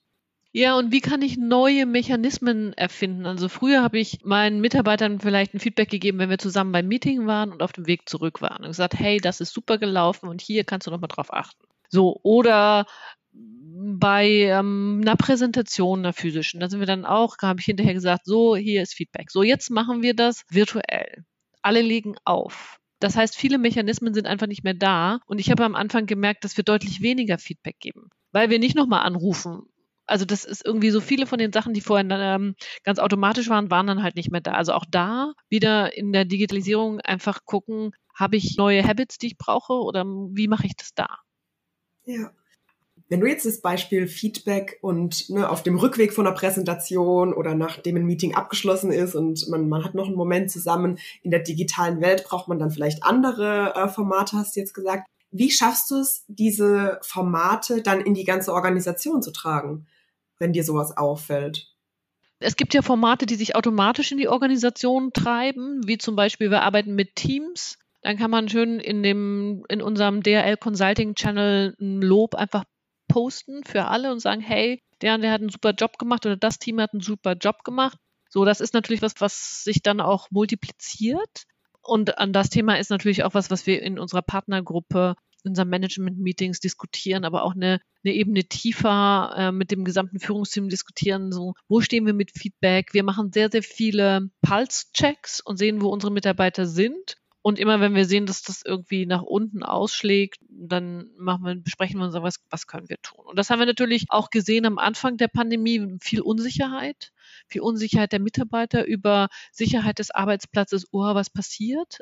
Ja, 0.54 0.76
und 0.76 0.92
wie 0.92 1.02
kann 1.02 1.22
ich 1.22 1.38
neue 1.38 1.86
Mechanismen 1.86 2.74
erfinden? 2.74 3.26
Also 3.28 3.48
früher 3.48 3.84
habe 3.84 4.00
ich 4.00 4.24
meinen 4.24 4.60
Mitarbeitern 4.60 5.20
vielleicht 5.20 5.54
ein 5.54 5.60
Feedback 5.60 5.90
gegeben, 5.90 6.18
wenn 6.20 6.32
wir 6.32 6.40
zusammen 6.40 6.72
beim 6.72 6.88
Meeting 6.88 7.28
waren 7.28 7.52
und 7.52 7.62
auf 7.62 7.74
dem 7.74 7.86
Weg 7.86 8.10
zurück 8.10 8.42
waren 8.42 8.64
und 8.64 8.70
gesagt, 8.70 8.98
hey, 8.98 9.20
das 9.20 9.40
ist 9.40 9.54
super 9.54 9.78
gelaufen 9.78 10.28
und 10.28 10.42
hier 10.42 10.64
kannst 10.64 10.88
du 10.88 10.92
noch 10.92 11.00
mal 11.00 11.08
drauf 11.08 11.32
achten. 11.32 11.68
So, 11.90 12.20
oder 12.24 12.86
bei 13.40 14.28
ähm, 14.28 15.00
einer 15.02 15.16
Präsentation, 15.16 16.00
einer 16.00 16.14
physischen, 16.14 16.60
da 16.60 16.70
sind 16.70 16.80
wir 16.80 16.88
dann 16.88 17.06
auch, 17.06 17.36
habe 17.42 17.60
ich 17.60 17.66
hinterher 17.66 17.94
gesagt, 17.94 18.26
so, 18.26 18.56
hier 18.56 18.82
ist 18.82 18.94
Feedback. 18.94 19.32
So, 19.32 19.44
jetzt 19.44 19.70
machen 19.70 20.02
wir 20.02 20.14
das 20.14 20.44
virtuell. 20.50 21.24
Alle 21.62 21.82
legen 21.82 22.16
auf. 22.26 22.80
Das 23.00 23.16
heißt, 23.16 23.36
viele 23.36 23.58
Mechanismen 23.58 24.14
sind 24.14 24.28
einfach 24.28 24.48
nicht 24.48 24.64
mehr 24.64 24.74
da. 24.74 25.20
Und 25.26 25.40
ich 25.40 25.52
habe 25.52 25.64
am 25.64 25.76
Anfang 25.76 26.06
gemerkt, 26.06 26.44
dass 26.44 26.58
wir 26.58 26.64
deutlich 26.64 27.02
weniger 27.02 27.38
Feedback 27.38 27.80
geben, 27.80 28.10
weil 28.32 28.50
wir 28.50 28.60
nicht 28.60 28.76
nochmal 28.76 29.04
anrufen. 29.04 29.64
Also 30.08 30.26
das 30.26 30.46
ist 30.46 30.66
irgendwie 30.66 30.90
so 30.90 31.02
viele 31.02 31.28
von 31.28 31.38
den 31.38 31.52
Sachen, 31.52 31.74
die 31.74 31.82
vorher 31.82 32.10
ähm, 32.10 32.56
ganz 32.84 32.98
automatisch 32.98 33.50
waren, 33.50 33.70
waren 33.70 33.88
dann 33.88 34.04
halt 34.04 34.16
nicht 34.16 34.32
mehr 34.32 34.42
da. 34.42 34.54
Also 34.54 34.74
auch 34.74 34.86
da 34.90 35.34
wieder 35.50 35.96
in 35.96 36.14
der 36.14 36.26
Digitalisierung 36.26 37.02
einfach 37.02 37.42
gucken, 37.46 37.92
habe 38.16 38.38
ich 38.38 38.58
neue 38.58 38.84
Habits, 38.84 39.18
die 39.18 39.28
ich 39.28 39.38
brauche 39.38 39.74
oder 39.74 40.06
wie 40.06 40.48
mache 40.48 40.66
ich 40.66 40.76
das 40.76 40.94
da? 40.94 41.08
Ja. 42.06 42.32
Wenn 43.10 43.22
du 43.22 43.28
jetzt 43.28 43.46
das 43.46 43.62
Beispiel 43.62 44.08
Feedback 44.08 44.80
und 44.82 45.30
ne, 45.30 45.50
auf 45.50 45.64
dem 45.64 45.78
Rückweg 45.78 46.14
von 46.14 46.28
einer 46.28 46.36
Präsentation 46.36 47.34
oder 47.34 47.56
nachdem 47.56 47.96
ein 47.96 48.06
Meeting 48.06 48.36
abgeschlossen 48.36 48.92
ist 48.92 49.16
und 49.16 49.48
man, 49.48 49.70
man 49.70 49.86
hat 49.86 49.96
noch 49.96 50.08
einen 50.08 50.16
Moment 50.16 50.52
zusammen 50.52 51.00
in 51.24 51.32
der 51.32 51.40
digitalen 51.40 52.02
Welt, 52.02 52.26
braucht 52.26 52.50
man 52.50 52.60
dann 52.60 52.72
vielleicht 52.72 53.04
andere 53.04 53.74
äh, 53.76 53.88
Formate, 53.88 54.36
hast 54.36 54.56
du 54.56 54.60
jetzt 54.60 54.74
gesagt. 54.74 55.08
Wie 55.32 55.52
schaffst 55.52 55.90
du 55.92 55.96
es, 55.96 56.26
diese 56.28 57.00
Formate 57.02 57.82
dann 57.82 58.02
in 58.02 58.14
die 58.14 58.26
ganze 58.26 58.54
Organisation 58.54 59.22
zu 59.22 59.32
tragen, 59.32 59.88
wenn 60.38 60.52
dir 60.52 60.64
sowas 60.64 60.96
auffällt? 60.98 61.74
Es 62.40 62.56
gibt 62.56 62.74
ja 62.74 62.82
Formate, 62.82 63.26
die 63.26 63.36
sich 63.36 63.56
automatisch 63.56 64.12
in 64.12 64.18
die 64.18 64.28
Organisation 64.28 65.12
treiben, 65.14 65.82
wie 65.86 65.98
zum 65.98 66.16
Beispiel 66.16 66.52
wir 66.52 66.62
arbeiten 66.62 66.94
mit 66.94 67.16
Teams. 67.16 67.80
Dann 68.02 68.18
kann 68.18 68.32
man 68.32 68.48
schön 68.48 68.80
in 68.80 69.02
dem, 69.02 69.66
in 69.70 69.82
unserem 69.82 70.22
DRL 70.22 70.58
Consulting 70.58 71.16
Channel 71.16 71.76
ein 71.80 72.02
Lob 72.02 72.36
einfach 72.36 72.64
posten 73.08 73.64
für 73.64 73.86
alle 73.86 74.12
und 74.12 74.20
sagen, 74.20 74.42
hey, 74.42 74.82
der 75.02 75.16
und 75.16 75.22
der 75.22 75.32
hat 75.32 75.42
einen 75.42 75.50
super 75.50 75.72
Job 75.72 75.98
gemacht 75.98 76.26
oder 76.26 76.38
das 76.38 76.60
Team 76.60 76.80
hat 76.80 76.94
einen 76.94 77.02
super 77.02 77.34
Job 77.34 77.64
gemacht. 77.64 77.98
So, 78.30 78.46
das 78.46 78.62
ist 78.62 78.74
natürlich 78.74 79.02
was, 79.02 79.14
was 79.20 79.64
sich 79.64 79.82
dann 79.82 80.02
auch 80.02 80.30
multipliziert. 80.32 81.44
Und 81.82 82.18
an 82.18 82.34
das 82.34 82.50
Thema 82.50 82.78
ist 82.78 82.90
natürlich 82.90 83.24
auch 83.24 83.34
was, 83.34 83.50
was 83.50 83.66
wir 83.66 83.82
in 83.82 83.98
unserer 83.98 84.22
Partnergruppe, 84.22 85.16
in 85.44 85.52
unseren 85.52 85.70
Management-Meetings 85.70 86.60
diskutieren, 86.60 87.24
aber 87.24 87.44
auch 87.44 87.56
eine, 87.56 87.80
eine 88.04 88.14
Ebene 88.14 88.44
tiefer 88.44 89.34
äh, 89.38 89.52
mit 89.52 89.72
dem 89.72 89.86
gesamten 89.86 90.20
Führungsteam 90.20 90.68
diskutieren. 90.68 91.32
So, 91.32 91.54
wo 91.70 91.80
stehen 91.80 92.06
wir 92.06 92.14
mit 92.14 92.32
Feedback? 92.32 92.94
Wir 92.94 93.04
machen 93.04 93.32
sehr, 93.32 93.50
sehr 93.50 93.64
viele 93.64 94.30
Pulse-Checks 94.42 95.40
und 95.40 95.58
sehen, 95.58 95.82
wo 95.82 95.88
unsere 95.90 96.12
Mitarbeiter 96.12 96.66
sind 96.66 97.18
und 97.42 97.60
immer 97.60 97.80
wenn 97.80 97.96
wir 97.96 98.06
sehen, 98.06 98.26
dass 98.26 98.42
das 98.42 98.62
irgendwie 98.66 99.06
nach 99.06 99.22
unten 99.22 99.64
ausschlägt, 99.64 100.40
dann 100.50 101.10
machen 101.18 101.46
wir, 101.46 101.56
besprechen 101.56 102.00
wir 102.00 102.06
uns, 102.06 102.16
was, 102.16 102.42
was 102.50 102.68
können 102.68 102.90
wir 102.90 102.98
tun. 103.02 103.26
Und 103.26 103.38
das 103.40 103.50
haben 103.50 103.60
wir 103.60 103.66
natürlich 103.66 104.08
auch 104.10 104.30
gesehen 104.30 104.66
am 104.66 104.78
Anfang 104.78 105.18
der 105.18 105.28
Pandemie, 105.30 105.98
viel 106.02 106.22
Unsicherheit, 106.22 107.14
viel 107.48 107.62
Unsicherheit 107.62 108.12
der 108.12 108.20
Mitarbeiter 108.20 108.86
über 108.86 109.30
Sicherheit 109.52 110.00
des 110.00 110.12
Arbeitsplatzes, 110.12 110.88
oh, 110.92 111.00
was 111.00 111.30
passiert. 111.30 112.00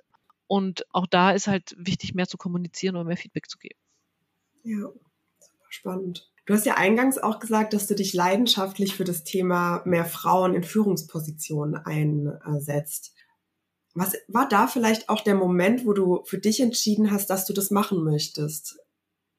Und 0.48 0.86
auch 0.92 1.08
da 1.08 1.32
ist 1.32 1.48
halt 1.48 1.76
wichtig, 1.78 2.14
mehr 2.14 2.28
zu 2.28 2.38
kommunizieren 2.38 2.96
und 2.96 3.08
mehr 3.08 3.18
Feedback 3.18 3.50
zu 3.50 3.58
geben. 3.58 3.80
Ja, 4.64 4.90
super 5.40 5.66
spannend. 5.70 6.32
Du 6.46 6.54
hast 6.54 6.66
ja 6.66 6.76
eingangs 6.76 7.18
auch 7.18 7.40
gesagt, 7.40 7.74
dass 7.74 7.88
du 7.88 7.96
dich 7.96 8.14
leidenschaftlich 8.14 8.96
für 8.96 9.04
das 9.04 9.24
Thema 9.24 9.82
mehr 9.86 10.06
Frauen 10.06 10.54
in 10.54 10.64
Führungspositionen 10.64 11.76
einsetzt. 11.76 13.15
Was 13.96 14.14
war 14.28 14.48
da 14.48 14.68
vielleicht 14.68 15.08
auch 15.08 15.22
der 15.22 15.36
Moment, 15.36 15.86
wo 15.86 15.94
du 15.94 16.24
für 16.26 16.38
dich 16.38 16.60
entschieden 16.60 17.12
hast, 17.12 17.30
dass 17.30 17.46
du 17.46 17.54
das 17.54 17.72
machen 17.72 18.04
möchtest? 18.04 18.78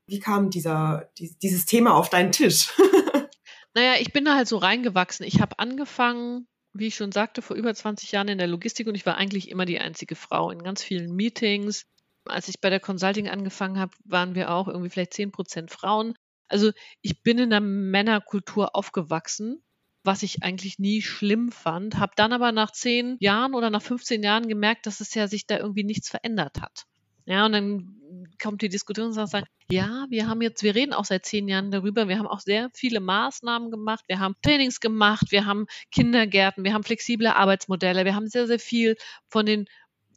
Wie 0.08 0.18
kam 0.18 0.48
dieser, 0.48 1.10
die, 1.18 1.36
dieses 1.42 1.66
Thema 1.66 1.94
auf 1.94 2.08
deinen 2.08 2.32
Tisch? 2.32 2.72
naja, 3.74 4.00
ich 4.00 4.12
bin 4.12 4.24
da 4.24 4.34
halt 4.34 4.48
so 4.48 4.56
reingewachsen. 4.56 5.26
Ich 5.26 5.42
habe 5.42 5.58
angefangen, 5.58 6.48
wie 6.72 6.86
ich 6.86 6.94
schon 6.94 7.12
sagte, 7.12 7.42
vor 7.42 7.54
über 7.54 7.74
20 7.74 8.12
Jahren 8.12 8.28
in 8.28 8.38
der 8.38 8.46
Logistik 8.46 8.86
und 8.86 8.94
ich 8.94 9.04
war 9.04 9.18
eigentlich 9.18 9.50
immer 9.50 9.66
die 9.66 9.78
einzige 9.78 10.16
Frau 10.16 10.50
in 10.50 10.62
ganz 10.62 10.82
vielen 10.82 11.14
Meetings. 11.14 11.84
Als 12.24 12.48
ich 12.48 12.60
bei 12.60 12.70
der 12.70 12.80
Consulting 12.80 13.28
angefangen 13.28 13.78
habe, 13.78 13.92
waren 14.04 14.34
wir 14.34 14.50
auch 14.50 14.68
irgendwie 14.68 14.90
vielleicht 14.90 15.12
10 15.12 15.32
Prozent 15.32 15.70
Frauen. 15.70 16.14
Also 16.48 16.72
ich 17.02 17.22
bin 17.22 17.38
in 17.38 17.52
einer 17.52 17.60
Männerkultur 17.60 18.74
aufgewachsen 18.74 19.62
was 20.06 20.22
ich 20.22 20.42
eigentlich 20.42 20.78
nie 20.78 21.02
schlimm 21.02 21.50
fand, 21.50 21.98
habe 21.98 22.12
dann 22.16 22.32
aber 22.32 22.52
nach 22.52 22.70
zehn 22.70 23.16
Jahren 23.20 23.54
oder 23.54 23.70
nach 23.70 23.82
15 23.82 24.22
Jahren 24.22 24.48
gemerkt, 24.48 24.86
dass 24.86 25.00
es 25.00 25.14
ja 25.14 25.28
sich 25.28 25.46
da 25.46 25.58
irgendwie 25.58 25.84
nichts 25.84 26.08
verändert 26.08 26.60
hat. 26.60 26.86
Ja, 27.26 27.44
und 27.44 27.52
dann 27.52 27.96
kommt 28.40 28.62
die 28.62 28.68
Diskussion 28.68 29.08
und 29.08 29.12
sagt, 29.12 29.48
ja, 29.68 30.06
wir 30.10 30.28
haben 30.28 30.40
jetzt, 30.42 30.62
wir 30.62 30.76
reden 30.76 30.92
auch 30.92 31.04
seit 31.04 31.26
zehn 31.26 31.48
Jahren 31.48 31.72
darüber, 31.72 32.06
wir 32.06 32.18
haben 32.18 32.28
auch 32.28 32.38
sehr 32.38 32.70
viele 32.72 33.00
Maßnahmen 33.00 33.72
gemacht, 33.72 34.04
wir 34.06 34.20
haben 34.20 34.36
Trainings 34.42 34.78
gemacht, 34.78 35.32
wir 35.32 35.44
haben 35.44 35.66
Kindergärten, 35.90 36.62
wir 36.62 36.72
haben 36.72 36.84
flexible 36.84 37.26
Arbeitsmodelle, 37.26 38.04
wir 38.04 38.14
haben 38.14 38.28
sehr, 38.28 38.46
sehr 38.46 38.60
viel 38.60 38.96
von 39.28 39.44
den 39.44 39.66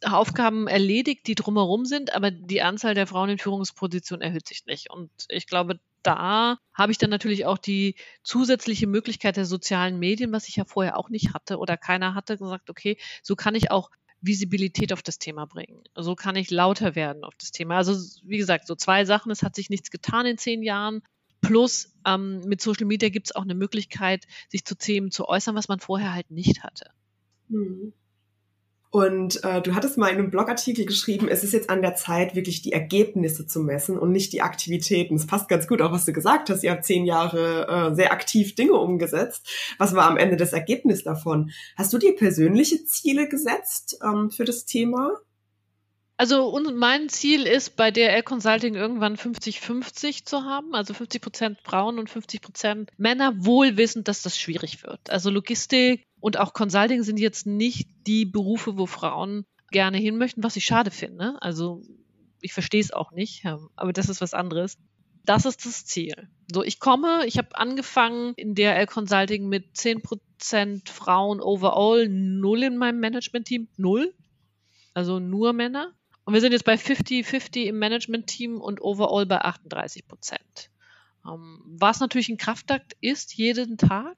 Aufgaben 0.02 0.66
erledigt, 0.66 1.26
die 1.26 1.34
drumherum 1.34 1.84
sind, 1.84 2.14
aber 2.14 2.30
die 2.30 2.62
Anzahl 2.62 2.94
der 2.94 3.06
Frauen 3.06 3.30
in 3.30 3.38
Führungspositionen 3.38 4.22
erhöht 4.22 4.48
sich 4.48 4.66
nicht. 4.66 4.90
Und 4.90 5.10
ich 5.28 5.46
glaube, 5.46 5.78
da 6.02 6.58
habe 6.72 6.92
ich 6.92 6.98
dann 6.98 7.10
natürlich 7.10 7.44
auch 7.44 7.58
die 7.58 7.96
zusätzliche 8.22 8.86
Möglichkeit 8.86 9.36
der 9.36 9.44
sozialen 9.44 9.98
Medien, 9.98 10.32
was 10.32 10.48
ich 10.48 10.56
ja 10.56 10.64
vorher 10.64 10.96
auch 10.96 11.10
nicht 11.10 11.34
hatte 11.34 11.58
oder 11.58 11.76
keiner 11.76 12.14
hatte, 12.14 12.38
gesagt, 12.38 12.70
okay, 12.70 12.96
so 13.22 13.36
kann 13.36 13.54
ich 13.54 13.70
auch 13.70 13.90
Visibilität 14.22 14.92
auf 14.92 15.02
das 15.02 15.18
Thema 15.18 15.46
bringen. 15.46 15.82
So 15.94 16.14
kann 16.14 16.36
ich 16.36 16.50
lauter 16.50 16.94
werden 16.94 17.24
auf 17.24 17.34
das 17.38 17.52
Thema. 17.52 17.76
Also 17.76 17.94
wie 18.24 18.38
gesagt, 18.38 18.66
so 18.66 18.74
zwei 18.74 19.04
Sachen. 19.04 19.30
Es 19.30 19.42
hat 19.42 19.54
sich 19.54 19.70
nichts 19.70 19.90
getan 19.90 20.26
in 20.26 20.38
zehn 20.38 20.62
Jahren. 20.62 21.02
Plus 21.40 21.94
ähm, 22.06 22.40
mit 22.40 22.60
Social 22.60 22.86
Media 22.86 23.08
gibt 23.08 23.28
es 23.28 23.34
auch 23.34 23.42
eine 23.42 23.54
Möglichkeit, 23.54 24.26
sich 24.48 24.64
zu 24.64 24.76
Themen 24.76 25.10
zu 25.10 25.26
äußern, 25.26 25.54
was 25.54 25.68
man 25.68 25.80
vorher 25.80 26.12
halt 26.12 26.30
nicht 26.30 26.62
hatte. 26.62 26.90
Mhm. 27.48 27.94
Und 28.92 29.44
äh, 29.44 29.62
du 29.62 29.76
hattest 29.76 29.98
mal 29.98 30.08
in 30.08 30.18
einem 30.18 30.30
Blogartikel 30.32 30.84
geschrieben, 30.84 31.28
es 31.28 31.44
ist 31.44 31.52
jetzt 31.52 31.70
an 31.70 31.80
der 31.80 31.94
Zeit, 31.94 32.34
wirklich 32.34 32.60
die 32.60 32.72
Ergebnisse 32.72 33.46
zu 33.46 33.60
messen 33.60 33.96
und 33.96 34.10
nicht 34.10 34.32
die 34.32 34.42
Aktivitäten. 34.42 35.14
Es 35.14 35.28
passt 35.28 35.48
ganz 35.48 35.68
gut 35.68 35.80
auch, 35.80 35.92
was 35.92 36.06
du 36.06 36.12
gesagt 36.12 36.50
hast. 36.50 36.64
Ihr 36.64 36.72
habt 36.72 36.84
zehn 36.84 37.04
Jahre 37.04 37.68
äh, 37.68 37.94
sehr 37.94 38.12
aktiv 38.12 38.56
Dinge 38.56 38.74
umgesetzt. 38.74 39.48
Was 39.78 39.94
war 39.94 40.10
am 40.10 40.16
Ende 40.16 40.36
das 40.36 40.52
Ergebnis 40.52 41.04
davon? 41.04 41.52
Hast 41.76 41.92
du 41.92 41.98
dir 41.98 42.16
persönliche 42.16 42.84
Ziele 42.84 43.28
gesetzt 43.28 43.96
ähm, 44.02 44.32
für 44.32 44.44
das 44.44 44.64
Thema? 44.64 45.20
Also 46.16 46.48
und 46.48 46.76
mein 46.76 47.08
Ziel 47.08 47.46
ist, 47.46 47.76
bei 47.76 47.90
DRL 47.90 48.22
Consulting 48.22 48.74
irgendwann 48.74 49.16
50-50 49.16 50.26
zu 50.26 50.42
haben, 50.42 50.74
also 50.74 50.94
50 50.94 51.22
Prozent 51.22 51.58
Frauen 51.62 51.98
und 51.98 52.10
50 52.10 52.42
Prozent 52.42 52.90
Männer, 52.98 53.32
wohl 53.38 53.78
wissend, 53.78 54.06
dass 54.06 54.20
das 54.20 54.36
schwierig 54.36 54.82
wird. 54.82 55.08
Also 55.08 55.30
Logistik 55.30 56.04
und 56.20 56.38
auch 56.38 56.52
Consulting 56.52 57.02
sind 57.02 57.18
jetzt 57.18 57.46
nicht 57.46 57.88
die 58.06 58.24
Berufe, 58.24 58.78
wo 58.78 58.86
Frauen 58.86 59.46
gerne 59.70 59.98
hin 59.98 60.18
möchten, 60.18 60.42
was 60.42 60.56
ich 60.56 60.64
schade 60.64 60.90
finde. 60.90 61.40
Also 61.40 61.82
ich 62.40 62.52
verstehe 62.52 62.80
es 62.80 62.92
auch 62.92 63.12
nicht, 63.12 63.44
aber 63.76 63.92
das 63.92 64.08
ist 64.08 64.20
was 64.20 64.34
anderes. 64.34 64.78
Das 65.24 65.44
ist 65.44 65.66
das 65.66 65.84
Ziel. 65.84 66.28
So, 66.50 66.64
ich 66.64 66.80
komme, 66.80 67.26
ich 67.26 67.38
habe 67.38 67.56
angefangen 67.56 68.34
in 68.36 68.54
DRL 68.54 68.86
Consulting 68.86 69.48
mit 69.48 69.76
10% 69.76 70.88
Frauen 70.88 71.40
overall, 71.40 72.08
null 72.08 72.62
in 72.62 72.76
meinem 72.76 73.00
Management-Team, 73.00 73.68
null. 73.76 74.14
Also 74.94 75.18
nur 75.18 75.52
Männer. 75.52 75.92
Und 76.24 76.34
wir 76.34 76.40
sind 76.40 76.52
jetzt 76.52 76.64
bei 76.64 76.74
50-50 76.74 77.64
im 77.64 77.78
Management-Team 77.78 78.60
und 78.60 78.80
overall 78.80 79.26
bei 79.26 79.40
38 79.40 80.08
Prozent. 80.08 80.70
Ähm, 81.26 81.62
was 81.66 82.00
natürlich 82.00 82.28
ein 82.28 82.38
Kraftakt 82.38 82.96
ist, 83.00 83.34
jeden 83.34 83.76
Tag. 83.78 84.16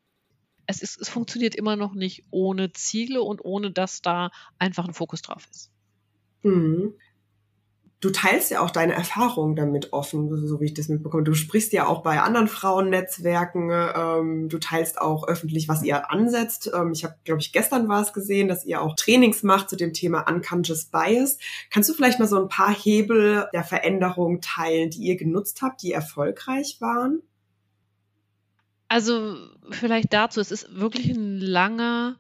Es, 0.73 0.83
ist, 0.83 1.01
es 1.01 1.09
funktioniert 1.09 1.55
immer 1.55 1.77
noch 1.77 1.95
nicht 1.95 2.25
ohne 2.31 2.73
Ziele 2.73 3.23
und 3.23 3.45
ohne, 3.45 3.71
dass 3.71 4.03
da 4.03 4.31
einfach 4.59 4.89
ein 4.89 4.95
Fokus 4.95 5.23
drauf 5.23 5.47
ist. 5.51 5.71
Mhm 6.43 6.95
du 8.03 8.11
teilst 8.11 8.51
ja 8.51 8.61
auch 8.61 8.71
deine 8.71 8.95
Erfahrungen 8.95 9.57
damit 9.57 9.93
offen, 9.93 10.47
so 10.47 10.61
wie 10.61 10.67
ich 10.67 10.75
das 10.75 10.89
mitbekomme. 10.89 11.23
Du 11.23 11.35
sprichst 11.35 11.73
ja 11.73 11.87
auch 11.87 12.03
bei 12.03 12.21
anderen 12.21 12.49
Frauennetzwerken, 12.49 13.71
ähm, 13.73 14.49
du 14.49 14.59
teilst 14.59 15.01
auch 15.01 15.27
öffentlich, 15.27 15.69
was 15.69 15.83
ihr 15.85 16.11
ansetzt. 16.11 16.71
Ähm, 16.75 16.93
ich 16.93 17.05
habe, 17.05 17.15
glaube 17.25 17.41
ich, 17.41 17.53
gestern 17.53 17.89
war 17.89 18.03
es 18.03 18.13
gesehen, 18.13 18.49
dass 18.49 18.67
ihr 18.67 18.83
auch 18.83 18.97
Trainings 18.97 19.45
macht 19.45 19.71
zu 19.71 19.77
dem 19.77 19.93
Thema 19.93 20.29
Unconscious 20.29 20.87
Bias. 20.87 21.39
Kannst 21.71 21.89
du 21.89 21.95
vielleicht 21.95 22.19
mal 22.19 22.29
so 22.29 22.43
ein 22.43 22.49
paar 22.49 22.75
Hebel 22.75 23.49
der 23.55 23.65
Veränderung 23.65 24.41
teilen, 24.41 24.91
die 24.91 25.05
ihr 25.05 25.17
genutzt 25.17 25.63
habt, 25.63 25.83
die 25.83 25.93
erfolgreich 25.93 26.79
waren? 26.81 27.23
Also 28.93 29.39
vielleicht 29.71 30.13
dazu, 30.13 30.39
es 30.39 30.51
ist 30.51 30.79
wirklich 30.79 31.09
ein 31.09 31.41
langer, 31.41 32.19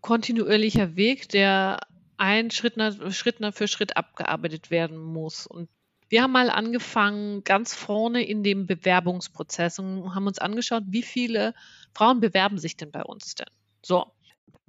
kontinuierlicher 0.00 0.96
Weg, 0.96 1.28
der 1.28 1.80
ein 2.16 2.50
Schritt, 2.50 2.76
Schritt 3.12 3.36
für 3.54 3.68
Schritt 3.68 3.94
abgearbeitet 3.98 4.70
werden 4.70 4.96
muss. 4.96 5.46
Und 5.46 5.68
wir 6.08 6.22
haben 6.22 6.32
mal 6.32 6.48
angefangen 6.48 7.44
ganz 7.44 7.74
vorne 7.74 8.24
in 8.24 8.42
dem 8.42 8.66
Bewerbungsprozess 8.66 9.80
und 9.80 10.14
haben 10.14 10.26
uns 10.26 10.38
angeschaut, 10.38 10.84
wie 10.86 11.02
viele 11.02 11.52
Frauen 11.92 12.20
bewerben 12.20 12.56
sich 12.56 12.78
denn 12.78 12.90
bei 12.90 13.02
uns 13.02 13.34
denn? 13.34 13.50
So. 13.82 14.06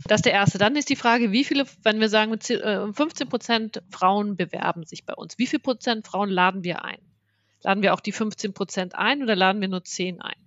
Das 0.05 0.17
ist 0.17 0.25
der 0.25 0.33
erste. 0.33 0.57
Dann 0.57 0.75
ist 0.75 0.89
die 0.89 0.97
Frage, 0.97 1.31
wie 1.31 1.45
viele, 1.45 1.65
wenn 1.83 2.01
wir 2.01 2.09
sagen, 2.09 2.37
15 2.37 2.59
äh, 2.59 3.29
Prozent 3.29 3.81
Frauen 3.91 4.35
bewerben 4.35 4.83
sich 4.83 5.05
bei 5.05 5.13
uns, 5.13 5.37
wie 5.37 5.47
viel 5.47 5.59
Prozent 5.59 6.05
Frauen 6.05 6.29
laden 6.29 6.65
wir 6.65 6.83
ein? 6.83 6.99
Laden 7.61 7.81
wir 7.81 7.93
auch 7.93 8.01
die 8.01 8.11
15 8.11 8.53
Prozent 8.53 8.95
ein 8.95 9.23
oder 9.23 9.37
laden 9.37 9.61
wir 9.61 9.69
nur 9.69 9.85
10 9.85 10.19
ein? 10.19 10.42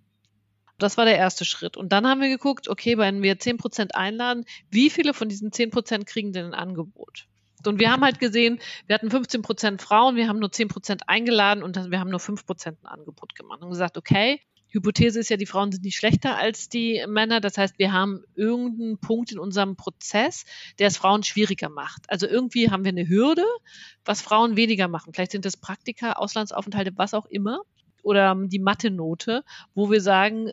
Das 0.78 0.96
war 0.96 1.04
der 1.04 1.16
erste 1.16 1.44
Schritt. 1.44 1.76
Und 1.76 1.92
dann 1.92 2.06
haben 2.06 2.20
wir 2.20 2.28
geguckt, 2.28 2.68
okay, 2.68 2.98
wenn 2.98 3.22
wir 3.22 3.38
10% 3.38 3.92
einladen, 3.92 4.44
wie 4.70 4.90
viele 4.90 5.14
von 5.14 5.28
diesen 5.28 5.50
10% 5.50 6.04
kriegen 6.04 6.32
denn 6.32 6.46
ein 6.46 6.54
Angebot? 6.54 7.26
Und 7.64 7.80
wir 7.80 7.90
haben 7.90 8.04
halt 8.04 8.20
gesehen, 8.20 8.60
wir 8.86 8.94
hatten 8.94 9.08
15% 9.08 9.80
Frauen, 9.80 10.16
wir 10.16 10.28
haben 10.28 10.38
nur 10.38 10.50
10% 10.50 11.00
eingeladen 11.06 11.62
und 11.62 11.90
wir 11.90 11.98
haben 11.98 12.10
nur 12.10 12.20
5% 12.20 12.66
ein 12.66 12.86
Angebot 12.86 13.34
gemacht 13.34 13.62
und 13.62 13.70
gesagt, 13.70 13.96
okay, 13.96 14.40
Hypothese 14.68 15.20
ist 15.20 15.30
ja, 15.30 15.36
die 15.36 15.46
Frauen 15.46 15.72
sind 15.72 15.84
nicht 15.84 15.96
schlechter 15.96 16.36
als 16.36 16.68
die 16.68 17.02
Männer. 17.08 17.40
Das 17.40 17.56
heißt, 17.56 17.78
wir 17.78 17.92
haben 17.92 18.22
irgendeinen 18.34 18.98
Punkt 18.98 19.32
in 19.32 19.38
unserem 19.38 19.76
Prozess, 19.76 20.44
der 20.78 20.88
es 20.88 20.96
Frauen 20.98 21.22
schwieriger 21.22 21.68
macht. 21.70 22.08
Also 22.08 22.26
irgendwie 22.26 22.70
haben 22.70 22.84
wir 22.84 22.90
eine 22.90 23.08
Hürde, 23.08 23.44
was 24.04 24.20
Frauen 24.20 24.56
weniger 24.56 24.88
machen. 24.88 25.14
Vielleicht 25.14 25.32
sind 25.32 25.44
das 25.44 25.56
Praktika, 25.56 26.12
Auslandsaufenthalte, 26.12 26.92
was 26.96 27.14
auch 27.14 27.26
immer 27.26 27.60
oder 28.02 28.36
die 28.38 28.60
Mathe-Note, 28.60 29.44
wo 29.74 29.90
wir 29.90 30.00
sagen, 30.00 30.52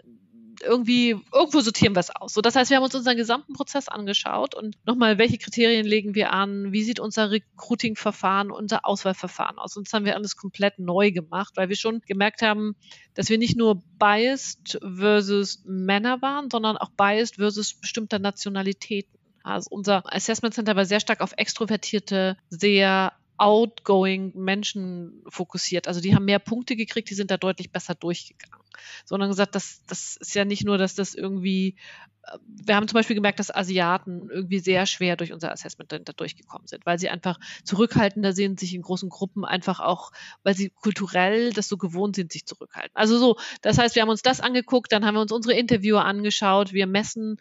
irgendwie, 0.63 1.15
irgendwo 1.31 1.61
sortieren 1.61 1.95
wir 1.95 1.99
es 1.99 2.15
aus. 2.15 2.33
So, 2.33 2.41
das 2.41 2.55
heißt, 2.55 2.69
wir 2.69 2.77
haben 2.77 2.83
uns 2.83 2.95
unseren 2.95 3.17
gesamten 3.17 3.53
Prozess 3.53 3.87
angeschaut 3.87 4.55
und 4.55 4.75
nochmal, 4.85 5.17
welche 5.17 5.37
Kriterien 5.37 5.85
legen 5.85 6.15
wir 6.15 6.33
an? 6.33 6.71
Wie 6.71 6.83
sieht 6.83 6.99
unser 6.99 7.31
Recruiting-Verfahren, 7.31 8.51
unser 8.51 8.85
Auswahlverfahren 8.85 9.57
aus? 9.57 9.77
Und 9.77 9.87
das 9.87 9.93
haben 9.93 10.05
wir 10.05 10.15
alles 10.15 10.35
komplett 10.35 10.79
neu 10.79 11.11
gemacht, 11.11 11.53
weil 11.55 11.69
wir 11.69 11.75
schon 11.75 12.01
gemerkt 12.01 12.41
haben, 12.41 12.75
dass 13.13 13.29
wir 13.29 13.37
nicht 13.37 13.57
nur 13.57 13.83
biased 13.99 14.79
versus 14.81 15.63
Männer 15.65 16.21
waren, 16.21 16.49
sondern 16.49 16.77
auch 16.77 16.89
biased 16.91 17.35
versus 17.35 17.73
bestimmte 17.73 18.19
Nationalitäten. 18.19 19.19
Also 19.43 19.67
unser 19.71 20.03
Assessment 20.05 20.53
Center 20.55 20.75
war 20.75 20.85
sehr 20.85 21.01
stark 21.01 21.19
auf 21.19 21.33
extrovertierte, 21.35 22.37
sehr 22.49 23.13
outgoing 23.37 24.31
Menschen 24.35 25.23
fokussiert. 25.27 25.87
Also 25.87 26.01
die 26.01 26.15
haben 26.15 26.25
mehr 26.25 26.39
Punkte 26.39 26.75
gekriegt, 26.75 27.09
die 27.09 27.15
sind 27.15 27.31
da 27.31 27.37
deutlich 27.37 27.71
besser 27.71 27.95
durchgegangen. 27.95 28.63
Sondern 29.05 29.29
gesagt, 29.29 29.55
das, 29.55 29.81
das 29.87 30.17
ist 30.17 30.35
ja 30.35 30.45
nicht 30.45 30.65
nur, 30.65 30.77
dass 30.77 30.95
das 30.95 31.13
irgendwie, 31.13 31.75
äh, 32.23 32.37
wir 32.47 32.75
haben 32.75 32.87
zum 32.87 32.95
Beispiel 32.95 33.15
gemerkt, 33.15 33.39
dass 33.39 33.53
Asiaten 33.53 34.29
irgendwie 34.29 34.59
sehr 34.59 34.85
schwer 34.85 35.15
durch 35.15 35.31
unser 35.31 35.51
Assessment 35.51 35.91
da 35.91 35.99
durchgekommen 35.99 36.67
sind, 36.67 36.85
weil 36.85 36.99
sie 36.99 37.09
einfach 37.09 37.39
zurückhaltender 37.63 38.33
sind, 38.33 38.59
sich 38.59 38.73
in 38.73 38.81
großen 38.81 39.09
Gruppen 39.09 39.45
einfach 39.45 39.79
auch, 39.79 40.11
weil 40.43 40.55
sie 40.55 40.69
kulturell 40.69 41.53
das 41.53 41.67
so 41.67 41.77
gewohnt 41.77 42.15
sind, 42.15 42.31
sich 42.31 42.45
zurückhalten. 42.45 42.91
Also 42.95 43.17
so, 43.17 43.37
das 43.61 43.77
heißt, 43.77 43.95
wir 43.95 44.01
haben 44.01 44.09
uns 44.09 44.21
das 44.21 44.41
angeguckt, 44.41 44.91
dann 44.91 45.05
haben 45.05 45.15
wir 45.15 45.21
uns 45.21 45.31
unsere 45.31 45.55
Interviewer 45.57 46.05
angeschaut, 46.05 46.73
wir 46.73 46.87
messen 46.87 47.37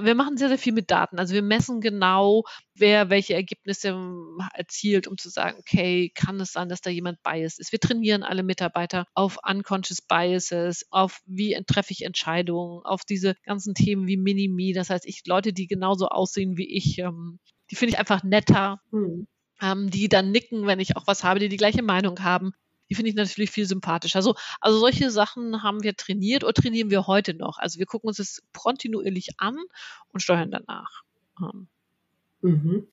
wir 0.00 0.14
machen 0.14 0.36
sehr, 0.36 0.48
sehr 0.48 0.58
viel 0.58 0.72
mit 0.72 0.90
Daten. 0.90 1.18
Also 1.18 1.34
wir 1.34 1.42
messen 1.42 1.80
genau, 1.80 2.44
wer 2.74 3.10
welche 3.10 3.34
Ergebnisse 3.34 3.88
ähm, 3.88 4.38
erzielt, 4.54 5.06
um 5.06 5.16
zu 5.16 5.30
sagen, 5.30 5.58
okay, 5.58 6.10
kann 6.14 6.40
es 6.40 6.52
sein, 6.52 6.68
dass 6.68 6.80
da 6.80 6.90
jemand 6.90 7.22
biased 7.22 7.58
ist. 7.58 7.72
Wir 7.72 7.80
trainieren 7.80 8.22
alle 8.22 8.42
Mitarbeiter 8.42 9.06
auf 9.14 9.38
unconscious 9.48 10.02
biases, 10.02 10.86
auf 10.90 11.20
wie 11.26 11.58
treffe 11.66 11.92
ich 11.92 12.02
Entscheidungen, 12.02 12.84
auf 12.84 13.04
diese 13.04 13.34
ganzen 13.44 13.74
Themen 13.74 14.06
wie 14.06 14.16
Minimi. 14.16 14.72
Das 14.72 14.90
heißt, 14.90 15.06
ich 15.06 15.22
Leute, 15.26 15.52
die 15.52 15.66
genauso 15.66 16.08
aussehen 16.08 16.56
wie 16.56 16.76
ich, 16.76 16.98
ähm, 16.98 17.38
die 17.70 17.76
finde 17.76 17.94
ich 17.94 17.98
einfach 17.98 18.22
netter. 18.22 18.80
Hm. 18.90 19.26
Ähm, 19.60 19.90
die 19.90 20.08
dann 20.08 20.30
nicken, 20.30 20.66
wenn 20.66 20.78
ich 20.78 20.96
auch 20.96 21.08
was 21.08 21.24
habe, 21.24 21.40
die 21.40 21.48
die 21.48 21.56
gleiche 21.56 21.82
Meinung 21.82 22.22
haben 22.22 22.52
die 22.90 22.94
finde 22.94 23.10
ich 23.10 23.16
natürlich 23.16 23.50
viel 23.50 23.66
sympathischer. 23.66 24.16
Also, 24.16 24.34
also 24.60 24.78
solche 24.78 25.10
Sachen 25.10 25.62
haben 25.62 25.82
wir 25.82 25.94
trainiert 25.94 26.44
oder 26.44 26.54
trainieren 26.54 26.90
wir 26.90 27.06
heute 27.06 27.34
noch. 27.34 27.58
Also 27.58 27.78
wir 27.78 27.86
gucken 27.86 28.08
uns 28.08 28.16
das 28.18 28.42
kontinuierlich 28.56 29.30
an 29.38 29.56
und 30.08 30.20
steuern 30.20 30.50
danach. 30.50 31.02
Mhm. 32.40 32.88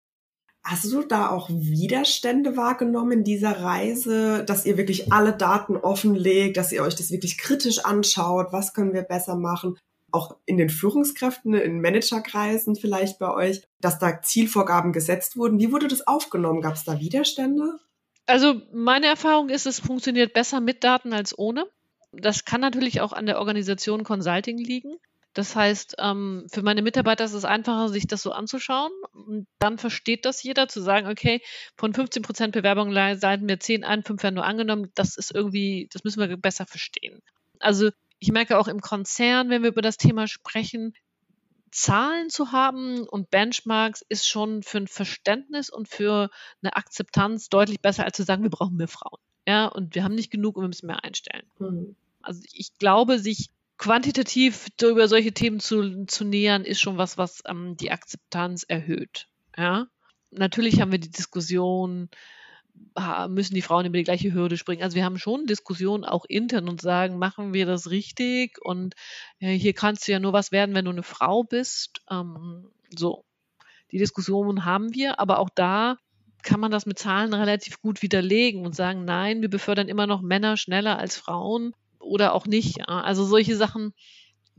Hast 0.64 0.92
du 0.92 1.04
da 1.04 1.30
auch 1.30 1.48
Widerstände 1.50 2.58
wahrgenommen 2.58 3.20
in 3.20 3.24
dieser 3.24 3.62
Reise, 3.62 4.44
dass 4.46 4.66
ihr 4.66 4.78
wirklich 4.78 5.14
alle 5.14 5.32
Daten 5.32 5.78
offenlegt, 5.78 6.58
dass 6.58 6.72
ihr 6.72 6.82
euch 6.82 6.96
das 6.96 7.12
wirklich 7.12 7.38
kritisch 7.38 7.86
anschaut? 7.86 8.48
Was 8.52 8.74
können 8.74 8.94
wir 8.94 9.04
besser 9.04 9.36
machen? 9.36 9.78
Auch 10.12 10.38
in 10.46 10.58
den 10.58 10.70
Führungskräften, 10.70 11.54
in 11.54 11.82
Managerkreisen 11.82 12.76
vielleicht 12.76 13.20
bei 13.20 13.32
euch, 13.32 13.62
dass 13.80 14.00
da 14.00 14.24
Zielvorgaben 14.24 14.92
gesetzt 14.92 15.38
wurden. 15.38 15.60
Wie 15.60 15.72
wurde 15.72 15.88
das 15.88 16.08
aufgenommen? 16.08 16.62
Gab 16.62 16.74
es 16.74 16.84
da 16.84 17.00
Widerstände? 17.00 17.78
Also 18.26 18.62
meine 18.74 19.08
Erfahrung 19.08 19.50
ist, 19.50 19.66
es 19.66 19.80
funktioniert 19.80 20.34
besser 20.34 20.60
mit 20.60 20.84
Daten 20.84 21.14
als 21.14 21.38
ohne. 21.38 21.66
Das 22.12 22.46
kann 22.46 22.62
natürlich 22.62 23.02
auch 23.02 23.14
an 23.14 23.26
der 23.26 23.40
Organisation 23.40 24.04
Consulting 24.04 24.58
liegen. 24.58 24.98
Das 25.34 25.54
heißt, 25.54 25.98
ähm, 26.00 26.48
für 26.50 26.62
meine 26.62 26.82
Mitarbeiter 26.82 27.26
ist 27.26 27.34
es 27.34 27.44
einfacher, 27.44 27.90
sich 27.90 28.08
das 28.08 28.24
so 28.24 28.32
anzuschauen. 28.32 28.92
Und 29.12 29.48
dann 29.60 29.78
versteht 29.78 30.24
das 30.26 30.42
jeder, 30.42 30.70
zu 30.70 30.82
sagen, 30.82 31.08
okay, 31.08 31.42
von 31.76 31.94
15 31.94 32.24
Prozent 32.24 32.54
Bewerbungen 32.54 32.94
leiten 32.94 33.48
wir 33.48 33.60
10 33.60 33.84
ein, 33.84 34.04
5 34.04 34.24
werden 34.24 34.36
nur 34.36 34.46
angenommen. 34.46 34.92
Das 34.96 35.18
ist 35.18 35.36
irgendwie, 35.36 35.90
das 35.92 36.06
müssen 36.06 36.22
wir 36.22 36.38
besser 36.38 36.66
verstehen. 36.66 37.22
Also 37.60 37.90
ich 38.20 38.32
merke 38.32 38.58
auch 38.58 38.70
im 38.70 38.80
Konzern, 38.80 39.50
wenn 39.50 39.62
wir 39.62 39.70
über 39.70 39.82
das 39.82 39.98
Thema 39.98 40.28
sprechen, 40.28 40.94
Zahlen 41.76 42.30
zu 42.30 42.54
haben 42.54 43.06
und 43.06 43.30
Benchmarks 43.30 44.02
ist 44.08 44.26
schon 44.26 44.64
für 44.64 44.78
ein 44.78 44.88
Verständnis 44.88 45.70
und 45.70 45.90
für 45.90 46.30
eine 46.62 46.78
Akzeptanz 46.78 47.50
deutlich 47.50 47.82
besser, 47.82 48.06
als 48.06 48.16
zu 48.16 48.24
sagen, 48.24 48.44
wir 48.44 48.50
brauchen 48.50 48.78
mehr 48.78 48.88
Frauen. 48.88 49.20
Ja, 49.46 49.68
und 49.68 49.94
wir 49.94 50.06
haben 50.06 50.16
nicht 50.16 50.32
genug 50.32 50.56
und 50.56 50.64
wir 50.64 50.70
müssen 50.70 50.88
mehr 50.88 51.04
einstellen. 51.04 51.46
Mhm. 51.60 51.98
Also 52.22 52.42
ich 52.54 52.78
glaube, 52.78 53.20
sich 53.20 53.50
quantitativ 53.78 54.70
über 54.82 55.10
solche 55.10 55.34
Themen 55.34 55.60
zu, 55.60 56.06
zu 56.06 56.24
nähern, 56.24 56.64
ist 56.64 56.80
schon 56.80 56.98
was, 56.98 57.18
was 57.18 57.44
ähm, 57.46 57.76
die 57.76 57.92
Akzeptanz 57.92 58.64
erhöht. 58.64 59.28
Ja, 59.58 59.88
natürlich 60.32 60.80
haben 60.80 60.94
wir 60.94 61.00
die 61.00 61.12
Diskussion, 61.12 62.10
müssen 63.30 63.56
die 63.56 63.62
Frauen 63.62 63.86
über 63.86 63.98
die 63.98 64.04
gleiche 64.04 64.34
Hürde 64.34 64.58
springen. 64.58 64.84
Also 64.84 64.96
wir 64.96 65.04
haben 65.04 65.18
schon 65.18 65.48
Diskussionen 65.48 66.06
auch 66.06 66.26
intern 66.26 66.70
und 66.70 66.82
sagen, 66.82 67.18
machen 67.18 67.54
wir 67.54 67.66
das 67.66 67.90
richtig? 67.90 68.58
Und 68.64 68.96
ja, 69.40 69.50
hier 69.50 69.74
kannst 69.74 70.08
du 70.08 70.14
ja 70.14 70.20
nur 70.20 70.34
was 70.34 70.52
werden, 70.52 70.76
wenn 70.76 70.86
du 70.86 70.92
eine 70.92 71.04
Frau 71.04 71.44
bist. 71.44 72.02
Ähm, 72.10 72.70
so, 72.96 73.26
die 73.92 73.98
Diskussionen 73.98 74.64
haben 74.66 74.94
wir, 74.94 75.20
aber 75.20 75.40
auch 75.40 75.50
da 75.54 75.98
kann 76.42 76.60
man 76.60 76.72
das 76.72 76.86
mit 76.86 77.00
Zahlen 77.00 77.34
relativ 77.34 77.82
gut 77.82 78.02
widerlegen 78.02 78.66
und 78.66 78.76
sagen, 78.76 79.04
nein, 79.04 79.42
wir 79.42 79.50
befördern 79.50 79.90
immer 79.90 80.08
noch 80.08 80.22
Männer 80.22 80.58
schneller 80.58 80.98
als 80.98 81.18
Frauen 81.18 81.74
oder 82.00 82.34
auch 82.34 82.46
nicht. 82.46 82.78
Ja. 82.78 83.02
Also 83.02 83.26
solche 83.26 83.58
Sachen 83.58 83.94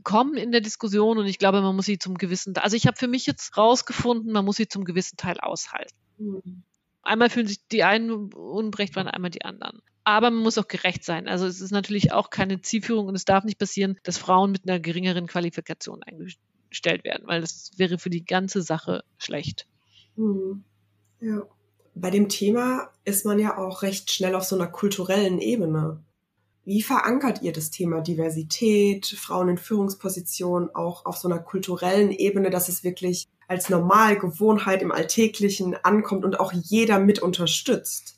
kommen 0.03 0.35
in 0.35 0.51
der 0.51 0.61
Diskussion 0.61 1.17
und 1.17 1.25
ich 1.25 1.39
glaube, 1.39 1.61
man 1.61 1.75
muss 1.75 1.85
sie 1.85 1.97
zum 1.97 2.17
gewissen, 2.17 2.55
also 2.57 2.75
ich 2.75 2.87
habe 2.87 2.97
für 2.97 3.07
mich 3.07 3.25
jetzt 3.25 3.57
rausgefunden, 3.57 4.31
man 4.31 4.45
muss 4.45 4.57
sie 4.57 4.67
zum 4.67 4.85
gewissen 4.85 5.17
Teil 5.17 5.39
aushalten. 5.39 5.95
Mhm. 6.17 6.63
Einmal 7.07 7.29
fühlen 7.29 7.47
sich 7.47 7.65
die 7.67 7.83
einen 7.83 8.33
unberecht, 8.33 8.95
einmal 8.97 9.31
die 9.31 9.45
anderen. 9.45 9.81
Aber 10.03 10.29
man 10.29 10.41
muss 10.41 10.57
auch 10.57 10.67
gerecht 10.67 11.03
sein. 11.03 11.27
Also 11.27 11.45
es 11.45 11.59
ist 11.59 11.71
natürlich 11.71 12.13
auch 12.13 12.29
keine 12.29 12.61
Zielführung 12.61 13.07
und 13.07 13.15
es 13.15 13.25
darf 13.25 13.43
nicht 13.43 13.59
passieren, 13.59 13.97
dass 14.03 14.17
Frauen 14.17 14.51
mit 14.51 14.67
einer 14.67 14.79
geringeren 14.79 15.27
Qualifikation 15.27 16.01
eingestellt 16.03 17.03
werden, 17.03 17.27
weil 17.27 17.41
das 17.41 17.71
wäre 17.75 17.97
für 17.97 18.09
die 18.09 18.25
ganze 18.25 18.61
Sache 18.61 19.03
schlecht. 19.17 19.67
Mhm. 20.15 20.63
Ja. 21.19 21.41
Bei 21.95 22.11
dem 22.11 22.29
Thema 22.29 22.89
ist 23.05 23.25
man 23.25 23.39
ja 23.39 23.57
auch 23.57 23.81
recht 23.81 24.11
schnell 24.11 24.35
auf 24.35 24.43
so 24.43 24.55
einer 24.55 24.67
kulturellen 24.67 25.39
Ebene. 25.39 26.03
Wie 26.63 26.83
verankert 26.83 27.41
ihr 27.41 27.53
das 27.53 27.71
Thema 27.71 28.01
Diversität, 28.01 29.07
Frauen 29.07 29.49
in 29.49 29.57
Führungspositionen 29.57 30.75
auch 30.75 31.05
auf 31.05 31.17
so 31.17 31.27
einer 31.27 31.39
kulturellen 31.39 32.11
Ebene, 32.11 32.49
dass 32.49 32.69
es 32.69 32.83
wirklich 32.83 33.27
als 33.47 33.69
Normalgewohnheit 33.69 34.81
im 34.81 34.91
Alltäglichen 34.91 35.75
ankommt 35.83 36.25
und 36.25 36.39
auch 36.39 36.51
jeder 36.53 36.99
mit 36.99 37.19
unterstützt? 37.19 38.17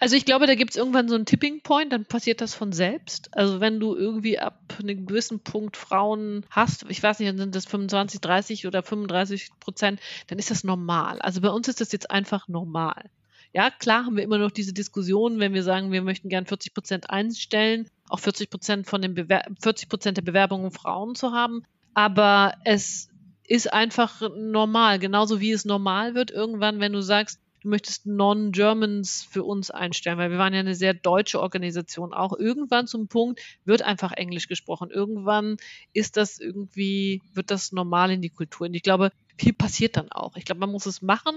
Also 0.00 0.16
ich 0.16 0.24
glaube, 0.24 0.46
da 0.46 0.54
gibt 0.54 0.70
es 0.70 0.76
irgendwann 0.78 1.10
so 1.10 1.14
einen 1.14 1.26
Tipping 1.26 1.60
Point, 1.60 1.92
dann 1.92 2.06
passiert 2.06 2.40
das 2.40 2.54
von 2.54 2.72
selbst. 2.72 3.28
Also 3.32 3.60
wenn 3.60 3.78
du 3.78 3.94
irgendwie 3.94 4.38
ab 4.38 4.58
einem 4.82 5.04
gewissen 5.04 5.40
Punkt 5.40 5.76
Frauen 5.76 6.46
hast, 6.48 6.86
ich 6.88 7.02
weiß 7.02 7.18
nicht, 7.18 7.36
sind 7.36 7.54
das 7.54 7.66
25, 7.66 8.18
30 8.18 8.66
oder 8.66 8.82
35 8.82 9.50
Prozent, 9.60 10.00
dann 10.28 10.38
ist 10.38 10.50
das 10.50 10.64
normal. 10.64 11.20
Also 11.20 11.42
bei 11.42 11.50
uns 11.50 11.68
ist 11.68 11.82
das 11.82 11.92
jetzt 11.92 12.10
einfach 12.10 12.48
normal. 12.48 13.10
Ja, 13.52 13.68
klar 13.68 14.06
haben 14.06 14.16
wir 14.16 14.24
immer 14.24 14.38
noch 14.38 14.52
diese 14.52 14.72
Diskussion, 14.72 15.38
wenn 15.38 15.52
wir 15.52 15.64
sagen, 15.64 15.92
wir 15.92 16.00
möchten 16.00 16.30
gern 16.30 16.46
40 16.46 16.72
Prozent 16.72 17.10
einstellen, 17.10 17.90
auch 18.08 18.20
40 18.20 18.48
Prozent 18.48 18.86
von 18.86 19.02
den 19.02 19.14
Bewer 19.14 19.42
40 19.60 19.90
Prozent 19.90 20.16
der 20.16 20.22
Bewerbungen 20.22 20.70
Frauen 20.70 21.14
zu 21.14 21.32
haben. 21.32 21.62
Aber 21.92 22.54
es 22.64 23.09
ist 23.50 23.72
einfach 23.72 24.22
normal, 24.36 25.00
genauso 25.00 25.40
wie 25.40 25.50
es 25.50 25.64
normal 25.64 26.14
wird 26.14 26.30
irgendwann, 26.30 26.78
wenn 26.78 26.92
du 26.92 27.02
sagst, 27.02 27.40
du 27.62 27.68
möchtest 27.68 28.06
Non-Germans 28.06 29.26
für 29.28 29.42
uns 29.42 29.72
einstellen, 29.72 30.18
weil 30.18 30.30
wir 30.30 30.38
waren 30.38 30.54
ja 30.54 30.60
eine 30.60 30.76
sehr 30.76 30.94
deutsche 30.94 31.40
Organisation. 31.40 32.14
Auch 32.14 32.38
irgendwann 32.38 32.86
zum 32.86 33.08
Punkt 33.08 33.40
wird 33.64 33.82
einfach 33.82 34.12
Englisch 34.12 34.46
gesprochen. 34.46 34.92
Irgendwann 34.92 35.56
ist 35.92 36.16
das 36.16 36.38
irgendwie, 36.38 37.22
wird 37.34 37.50
das 37.50 37.72
normal 37.72 38.12
in 38.12 38.22
die 38.22 38.30
Kultur. 38.30 38.68
Und 38.68 38.74
ich 38.74 38.84
glaube, 38.84 39.10
viel 39.36 39.52
passiert 39.52 39.96
dann 39.96 40.12
auch. 40.12 40.36
Ich 40.36 40.44
glaube, 40.44 40.60
man 40.60 40.70
muss 40.70 40.86
es 40.86 41.02
machen 41.02 41.34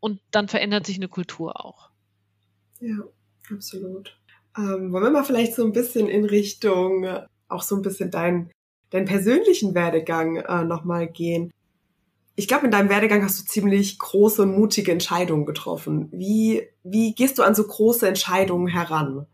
und 0.00 0.20
dann 0.32 0.48
verändert 0.48 0.84
sich 0.84 0.96
eine 0.96 1.08
Kultur 1.08 1.64
auch. 1.64 1.88
Ja, 2.80 3.04
absolut. 3.50 4.18
Ähm, 4.54 4.92
wollen 4.92 5.04
wir 5.04 5.10
mal 5.10 5.24
vielleicht 5.24 5.54
so 5.54 5.64
ein 5.64 5.72
bisschen 5.72 6.10
in 6.10 6.26
Richtung, 6.26 7.04
äh, 7.04 7.26
auch 7.48 7.62
so 7.62 7.74
ein 7.74 7.80
bisschen 7.82 8.10
deinen 8.10 8.50
deinen 8.94 9.06
persönlichen 9.06 9.74
Werdegang 9.74 10.36
äh, 10.36 10.64
nochmal 10.64 11.06
gehen 11.08 11.52
ich 12.36 12.48
glaube, 12.48 12.66
in 12.66 12.72
deinem 12.72 12.88
Werdegang 12.88 13.22
hast 13.22 13.40
du 13.40 13.44
ziemlich 13.44 13.98
große 13.98 14.42
und 14.42 14.56
mutige 14.56 14.90
Entscheidungen 14.90 15.46
getroffen. 15.46 16.08
Wie, 16.10 16.68
wie 16.82 17.14
gehst 17.14 17.38
du 17.38 17.42
an 17.42 17.54
so 17.54 17.64
große 17.64 18.08
Entscheidungen 18.08 18.66
heran? 18.66 19.26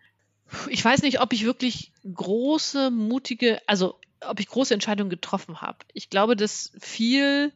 Ich 0.69 0.85
weiß 0.85 1.03
nicht, 1.03 1.21
ob 1.21 1.33
ich 1.33 1.45
wirklich 1.45 1.93
große, 2.13 2.91
mutige, 2.91 3.61
also 3.67 3.99
ob 4.21 4.41
ich 4.41 4.49
große 4.49 4.75
Entscheidungen 4.75 5.09
getroffen 5.09 5.63
habe. 5.63 5.79
Ich 5.95 6.11
glaube, 6.11 6.37
dass 6.37 6.73
viel 6.79 7.53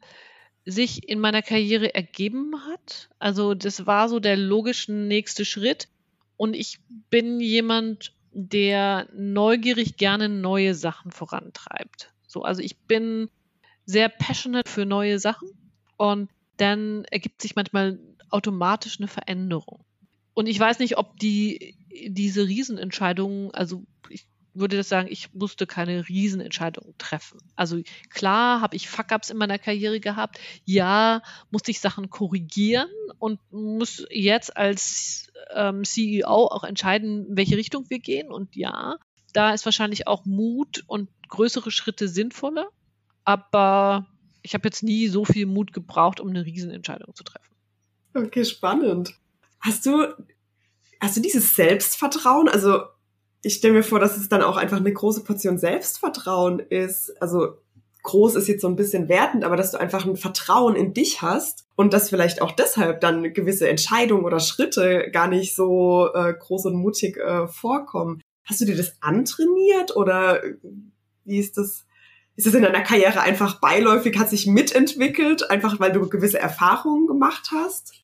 sich 0.64 1.08
in 1.08 1.18
meiner 1.18 1.42
Karriere 1.42 1.94
ergeben 1.94 2.54
hat. 2.66 3.10
Also 3.18 3.52
das 3.52 3.86
war 3.86 4.08
so 4.08 4.20
der 4.20 4.36
logische 4.36 4.92
nächste 4.92 5.44
Schritt. 5.44 5.88
Und 6.36 6.54
ich 6.54 6.78
bin 7.10 7.38
jemand, 7.40 8.14
der 8.34 9.08
neugierig 9.14 9.96
gerne 9.96 10.28
neue 10.28 10.74
Sachen 10.74 11.12
vorantreibt. 11.12 12.12
So, 12.26 12.42
also 12.42 12.60
ich 12.60 12.76
bin 12.76 13.30
sehr 13.86 14.08
passionate 14.08 14.70
für 14.70 14.84
neue 14.84 15.18
Sachen 15.18 15.48
und 15.96 16.30
dann 16.56 17.04
ergibt 17.04 17.40
sich 17.40 17.56
manchmal 17.56 17.98
automatisch 18.30 18.98
eine 18.98 19.08
Veränderung. 19.08 19.84
Und 20.34 20.46
ich 20.48 20.58
weiß 20.58 20.80
nicht, 20.80 20.98
ob 20.98 21.18
die 21.18 21.76
diese 22.08 22.46
Riesenentscheidungen, 22.46 23.52
also 23.54 23.84
ich 24.08 24.26
würde 24.54 24.76
das 24.76 24.88
sagen, 24.88 25.08
ich 25.10 25.32
musste 25.34 25.66
keine 25.66 26.08
Riesenentscheidungen 26.08 26.94
treffen. 26.98 27.38
Also 27.56 27.80
klar 28.10 28.60
habe 28.60 28.76
ich 28.76 28.88
Fuck-ups 28.88 29.30
in 29.30 29.36
meiner 29.36 29.58
Karriere 29.58 30.00
gehabt. 30.00 30.38
Ja, 30.64 31.22
musste 31.50 31.70
ich 31.70 31.80
Sachen 31.80 32.10
korrigieren 32.10 32.88
und 33.18 33.40
muss 33.50 34.04
jetzt 34.10 34.56
als 34.56 35.32
ähm, 35.54 35.84
CEO 35.84 36.26
auch 36.26 36.64
entscheiden, 36.64 37.26
in 37.28 37.36
welche 37.36 37.56
Richtung 37.56 37.86
wir 37.88 37.98
gehen. 37.98 38.30
Und 38.30 38.56
ja, 38.56 38.96
da 39.32 39.52
ist 39.52 39.64
wahrscheinlich 39.64 40.06
auch 40.06 40.24
Mut 40.24 40.84
und 40.86 41.08
größere 41.28 41.70
Schritte 41.70 42.08
sinnvoller 42.08 42.68
aber 43.24 44.06
ich 44.42 44.54
habe 44.54 44.68
jetzt 44.68 44.82
nie 44.82 45.08
so 45.08 45.24
viel 45.24 45.46
Mut 45.46 45.72
gebraucht, 45.72 46.20
um 46.20 46.28
eine 46.28 46.44
Riesenentscheidung 46.44 47.14
zu 47.14 47.24
treffen. 47.24 47.54
Okay, 48.14 48.44
spannend. 48.44 49.14
Hast 49.60 49.86
du, 49.86 50.14
hast 51.00 51.16
du 51.16 51.20
dieses 51.20 51.56
Selbstvertrauen? 51.56 52.48
Also 52.48 52.82
ich 53.44 53.54
stelle 53.54 53.74
mir 53.74 53.82
vor, 53.82 54.00
dass 54.00 54.16
es 54.16 54.28
dann 54.28 54.42
auch 54.42 54.56
einfach 54.56 54.78
eine 54.78 54.92
große 54.92 55.22
Portion 55.22 55.58
Selbstvertrauen 55.58 56.60
ist. 56.60 57.14
Also 57.20 57.58
groß 58.02 58.36
ist 58.36 58.48
jetzt 58.48 58.62
so 58.62 58.68
ein 58.68 58.76
bisschen 58.76 59.08
wertend, 59.08 59.44
aber 59.44 59.56
dass 59.56 59.72
du 59.72 59.78
einfach 59.78 60.06
ein 60.06 60.16
Vertrauen 60.16 60.76
in 60.76 60.94
dich 60.94 61.22
hast 61.22 61.66
und 61.76 61.92
dass 61.92 62.10
vielleicht 62.10 62.40
auch 62.42 62.52
deshalb 62.52 63.00
dann 63.00 63.32
gewisse 63.32 63.68
Entscheidungen 63.68 64.24
oder 64.24 64.40
Schritte 64.40 65.10
gar 65.10 65.28
nicht 65.28 65.54
so 65.54 66.08
äh, 66.14 66.34
groß 66.34 66.66
und 66.66 66.76
mutig 66.76 67.16
äh, 67.18 67.46
vorkommen. 67.48 68.20
Hast 68.44 68.60
du 68.60 68.64
dir 68.64 68.76
das 68.76 68.94
antrainiert 69.00 69.96
oder 69.96 70.42
wie 71.24 71.38
ist 71.38 71.56
das? 71.56 71.84
ist 72.36 72.48
es 72.48 72.54
in 72.54 72.62
deiner 72.62 72.82
Karriere 72.82 73.20
einfach 73.20 73.60
beiläufig, 73.60 74.18
hat 74.18 74.28
sich 74.28 74.46
mitentwickelt, 74.46 75.50
einfach 75.50 75.78
weil 75.78 75.92
du 75.92 76.08
gewisse 76.08 76.40
Erfahrungen 76.40 77.06
gemacht 77.06 77.50
hast? 77.52 78.03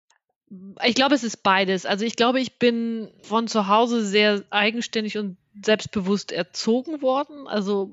Ich 0.85 0.95
glaube, 0.95 1.15
es 1.15 1.23
ist 1.23 1.43
beides. 1.43 1.87
Also 1.87 2.05
ich 2.05 2.17
glaube, 2.17 2.41
ich 2.41 2.59
bin 2.59 3.09
von 3.23 3.47
zu 3.47 3.69
Hause 3.69 4.05
sehr 4.05 4.43
eigenständig 4.51 5.17
und 5.17 5.37
selbstbewusst 5.63 6.33
erzogen 6.33 7.03
worden. 7.03 7.47
Also 7.47 7.93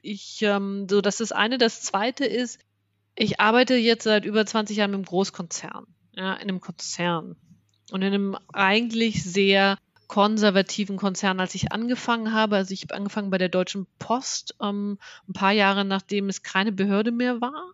ich, 0.00 0.40
ähm, 0.42 0.86
so 0.88 1.00
das 1.00 1.20
ist 1.20 1.30
das 1.30 1.38
eine. 1.38 1.58
Das 1.58 1.82
zweite 1.82 2.24
ist, 2.24 2.58
ich 3.16 3.40
arbeite 3.40 3.74
jetzt 3.74 4.04
seit 4.04 4.24
über 4.24 4.44
20 4.44 4.76
Jahren 4.76 4.94
im 4.94 5.04
Großkonzern, 5.04 5.86
ja, 6.12 6.34
in 6.34 6.48
einem 6.48 6.60
Konzern 6.60 7.36
und 7.90 8.02
in 8.02 8.14
einem 8.14 8.36
eigentlich 8.52 9.22
sehr 9.22 9.78
konservativen 10.08 10.96
Konzern, 10.96 11.40
als 11.40 11.54
ich 11.54 11.72
angefangen 11.72 12.32
habe. 12.32 12.56
Also 12.56 12.72
ich 12.72 12.82
habe 12.82 12.94
angefangen 12.94 13.30
bei 13.30 13.38
der 13.38 13.48
Deutschen 13.48 13.86
Post, 13.98 14.54
ähm, 14.60 14.98
ein 15.28 15.32
paar 15.32 15.52
Jahre 15.52 15.84
nachdem 15.84 16.28
es 16.28 16.42
keine 16.42 16.72
Behörde 16.72 17.12
mehr 17.12 17.40
war. 17.40 17.72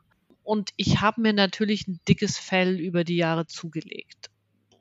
Und 0.51 0.71
ich 0.77 1.01
habe 1.01 1.21
mir 1.21 1.33
natürlich 1.33 1.87
ein 1.87 2.01
dickes 2.09 2.37
Fell 2.37 2.81
über 2.81 3.05
die 3.05 3.15
Jahre 3.15 3.47
zugelegt. 3.47 4.31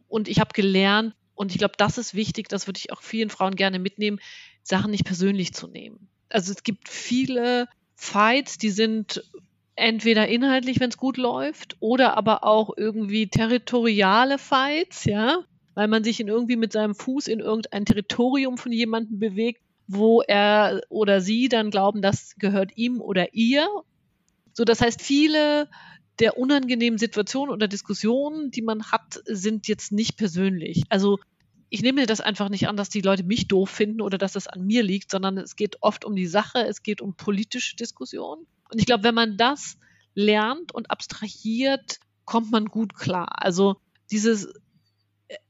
Und 0.08 0.28
ich 0.28 0.40
habe 0.40 0.54
gelernt, 0.54 1.14
und 1.36 1.52
ich 1.52 1.60
glaube, 1.60 1.76
das 1.78 2.00
ist 2.00 2.16
wichtig, 2.16 2.50
das 2.50 2.66
würde 2.66 2.80
ich 2.80 2.92
auch 2.92 3.04
vielen 3.04 3.30
Frauen 3.30 3.56
gerne 3.56 3.78
mitnehmen, 3.78 4.20
Sachen 4.64 4.90
nicht 4.90 5.06
persönlich 5.06 5.54
zu 5.54 5.68
nehmen. 5.68 6.10
Also 6.30 6.52
es 6.52 6.64
gibt 6.64 6.90
viele 6.90 7.68
Fights, 7.96 8.58
die 8.58 8.72
sind 8.72 9.24
entweder 9.76 10.28
inhaltlich, 10.28 10.80
wenn 10.80 10.90
es 10.90 10.98
gut 10.98 11.18
läuft, 11.18 11.78
oder 11.80 12.18
aber 12.18 12.44
auch 12.44 12.72
irgendwie 12.76 13.28
territoriale 13.28 14.40
Fights, 14.40 15.06
ja 15.06 15.44
weil 15.76 15.88
man 15.88 16.04
sich 16.04 16.20
in 16.20 16.28
irgendwie 16.28 16.58
mit 16.58 16.74
seinem 16.74 16.94
Fuß 16.94 17.30
in 17.30 17.40
irgendein 17.40 17.86
Territorium 17.86 18.58
von 18.58 18.74
jemandem 18.74 19.18
bewegt, 19.18 19.62
wo 19.88 20.22
er 20.22 20.82
oder 20.90 21.22
sie 21.22 21.48
dann 21.48 21.72
glauben, 21.72 22.02
das 22.02 22.36
gehört 22.38 22.76
ihm 22.76 23.00
oder 23.00 23.34
ihr. 23.34 23.66
So, 24.60 24.66
das 24.66 24.82
heißt, 24.82 25.02
viele 25.02 25.70
der 26.20 26.38
unangenehmen 26.38 27.00
Situationen 27.00 27.54
oder 27.54 27.70
Diskussionen, 27.70 28.52
die 28.52 28.62
man 28.62 28.92
hat, 28.92 29.22
sind 29.24 29.70
jetzt 29.70 29.94
nicht 29.94 30.18
persönlich. 30.18 30.84
Also 30.90 31.18
ich 31.70 31.82
nehme 31.82 32.06
das 32.06 32.20
einfach 32.20 32.50
nicht 32.50 32.68
an, 32.68 32.76
dass 32.76 32.90
die 32.90 33.00
Leute 33.00 33.24
mich 33.24 33.48
doof 33.48 33.70
finden 33.70 34.02
oder 34.02 34.18
dass 34.18 34.34
das 34.34 34.48
an 34.48 34.66
mir 34.66 34.84
liegt, 34.84 35.12
sondern 35.12 35.38
es 35.38 35.56
geht 35.56 35.78
oft 35.80 36.04
um 36.04 36.14
die 36.14 36.28
Sache, 36.28 36.68
es 36.68 36.84
geht 36.84 37.00
um 37.00 37.16
politische 37.16 37.78
Diskussionen. 37.78 38.48
Und 38.70 38.80
ich 38.80 38.86
glaube, 38.86 39.06
wenn 39.06 39.16
man 39.16 39.38
das 39.38 39.78
lernt 40.14 40.76
und 40.76 40.92
abstrahiert, 40.92 42.02
kommt 42.26 42.52
man 42.52 42.66
gut 42.66 42.96
klar. 42.96 43.42
Also 43.42 43.78
dieses 44.12 44.50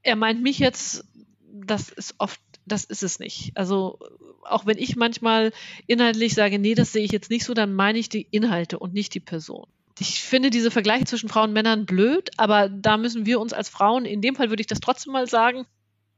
er 0.04 0.16
meint 0.16 0.44
mich 0.44 0.60
jetzt, 0.60 1.04
das 1.52 1.90
ist 1.90 2.14
oft, 2.20 2.40
das 2.72 2.86
ist 2.86 3.04
es 3.04 3.20
nicht. 3.20 3.52
Also 3.56 4.00
auch 4.44 4.66
wenn 4.66 4.78
ich 4.78 4.96
manchmal 4.96 5.52
inhaltlich 5.88 6.34
sage, 6.34 6.60
nee, 6.60 6.76
das 6.76 6.92
sehe 6.92 7.04
ich 7.04 7.12
jetzt 7.12 7.30
nicht 7.30 7.46
so, 7.46 7.54
dann 7.54 7.74
meine 7.74 8.00
ich 8.00 8.10
die 8.10 8.28
Inhalte 8.32 8.80
und 8.80 8.94
nicht 8.94 9.14
die 9.14 9.20
Person. 9.20 9.68
Ich 10.00 10.22
finde 10.22 10.50
diese 10.50 10.72
Vergleiche 10.72 11.06
zwischen 11.06 11.30
Frauen 11.30 11.50
und 11.50 11.54
Männern 11.54 11.86
blöd, 11.86 12.30
aber 12.38 12.70
da 12.70 12.98
müssen 12.98 13.26
wir 13.26 13.40
uns 13.40 13.52
als 13.52 13.68
Frauen, 13.68 14.06
in 14.06 14.22
dem 14.22 14.36
Fall 14.36 14.50
würde 14.50 14.62
ich 14.62 14.68
das 14.68 14.80
trotzdem 14.80 15.12
mal 15.12 15.28
sagen, 15.28 15.66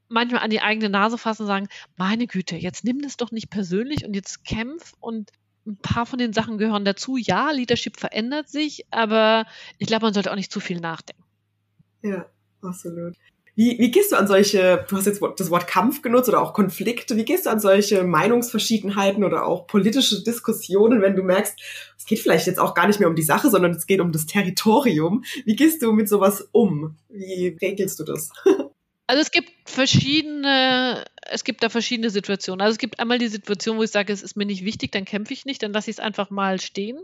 manchmal 0.08 0.42
an 0.42 0.52
die 0.52 0.62
eigene 0.62 0.90
Nase 0.90 1.18
fassen 1.18 1.44
und 1.44 1.48
sagen, 1.48 1.68
meine 1.98 2.28
Güte, 2.28 2.56
jetzt 2.56 2.84
nimm 2.84 3.02
das 3.02 3.18
doch 3.18 3.32
nicht 3.32 3.50
persönlich 3.50 4.06
und 4.06 4.14
jetzt 4.14 4.46
kämpf 4.46 4.94
und 5.00 5.32
ein 5.66 5.78
paar 5.78 6.06
von 6.06 6.20
den 6.20 6.34
Sachen 6.34 6.58
gehören 6.58 6.86
dazu. 6.86 7.18
Ja, 7.18 7.52
Leadership 7.52 8.00
verändert 8.00 8.50
sich, 8.50 8.86
aber 8.92 9.46
ich 9.78 9.88
glaube, 9.88 10.06
man 10.06 10.14
sollte 10.14 10.32
auch 10.32 10.36
nicht 10.36 10.52
zu 10.52 10.60
viel 10.60 10.80
nachdenken. 10.80 11.24
Ja, 12.04 12.26
absolut. 12.62 13.16
Wie, 13.56 13.78
wie 13.80 13.92
gehst 13.92 14.12
du 14.12 14.16
an 14.16 14.28
solche, 14.28 14.86
du 14.90 14.98
hast 14.98 15.06
jetzt 15.06 15.22
das 15.38 15.50
Wort 15.50 15.68
Kampf 15.68 16.02
genutzt 16.02 16.30
oder 16.30 16.42
auch 16.42 16.54
Konflikte, 16.54 17.18
wie 17.18 17.26
gehst 17.26 17.46
du 17.46 17.50
an 17.50 17.60
solche 17.60 18.04
Meinungsverschiedenheiten 18.04 19.24
oder 19.24 19.46
auch 19.46 19.68
politische 19.68 20.24
Diskussionen, 20.24 21.02
wenn 21.02 21.16
du 21.16 21.24
merkst, 21.24 21.60
es 21.98 22.06
geht 22.06 22.20
vielleicht 22.20 22.48
jetzt 22.48 22.60
auch 22.60 22.74
gar 22.74 22.88
nicht 22.88 23.00
mehr 23.00 23.10
um 23.10 23.16
die 23.16 23.22
Sache, 23.22 23.50
sondern 23.50 23.72
es 23.72 23.86
geht 23.86 24.00
um 24.00 24.12
das 24.12 24.26
Territorium. 24.26 25.24
Wie 25.46 25.56
gehst 25.56 25.82
du 25.82 25.92
mit 25.92 26.10
sowas 26.10 26.48
um? 26.52 26.98
Wie 27.10 27.58
regelst 27.62 28.00
du 28.00 28.04
das? 28.04 28.30
Also 29.08 29.24
es 29.24 29.32
gibt 29.32 29.52
verschiedene, 29.66 31.04
es 31.30 31.44
gibt 31.44 31.64
da 31.64 31.68
verschiedene 31.68 32.10
Situationen. 32.10 32.62
Also 32.62 32.72
es 32.72 32.78
gibt 32.78 32.98
einmal 33.02 33.18
die 33.18 33.28
Situation, 33.28 33.78
wo 33.78 33.84
ich 33.84 33.92
sage, 33.92 34.14
es 34.14 34.24
ist 34.24 34.38
mir 34.38 34.46
nicht 34.46 34.64
wichtig, 34.64 34.94
dann 34.94 35.04
kämpfe 35.04 35.34
ich 35.34 35.44
nicht, 35.44 35.62
dann 35.62 35.74
lasse 35.74 35.90
ich 35.90 35.98
es 35.98 36.00
einfach 36.00 36.30
mal 36.30 36.62
stehen. 36.62 36.98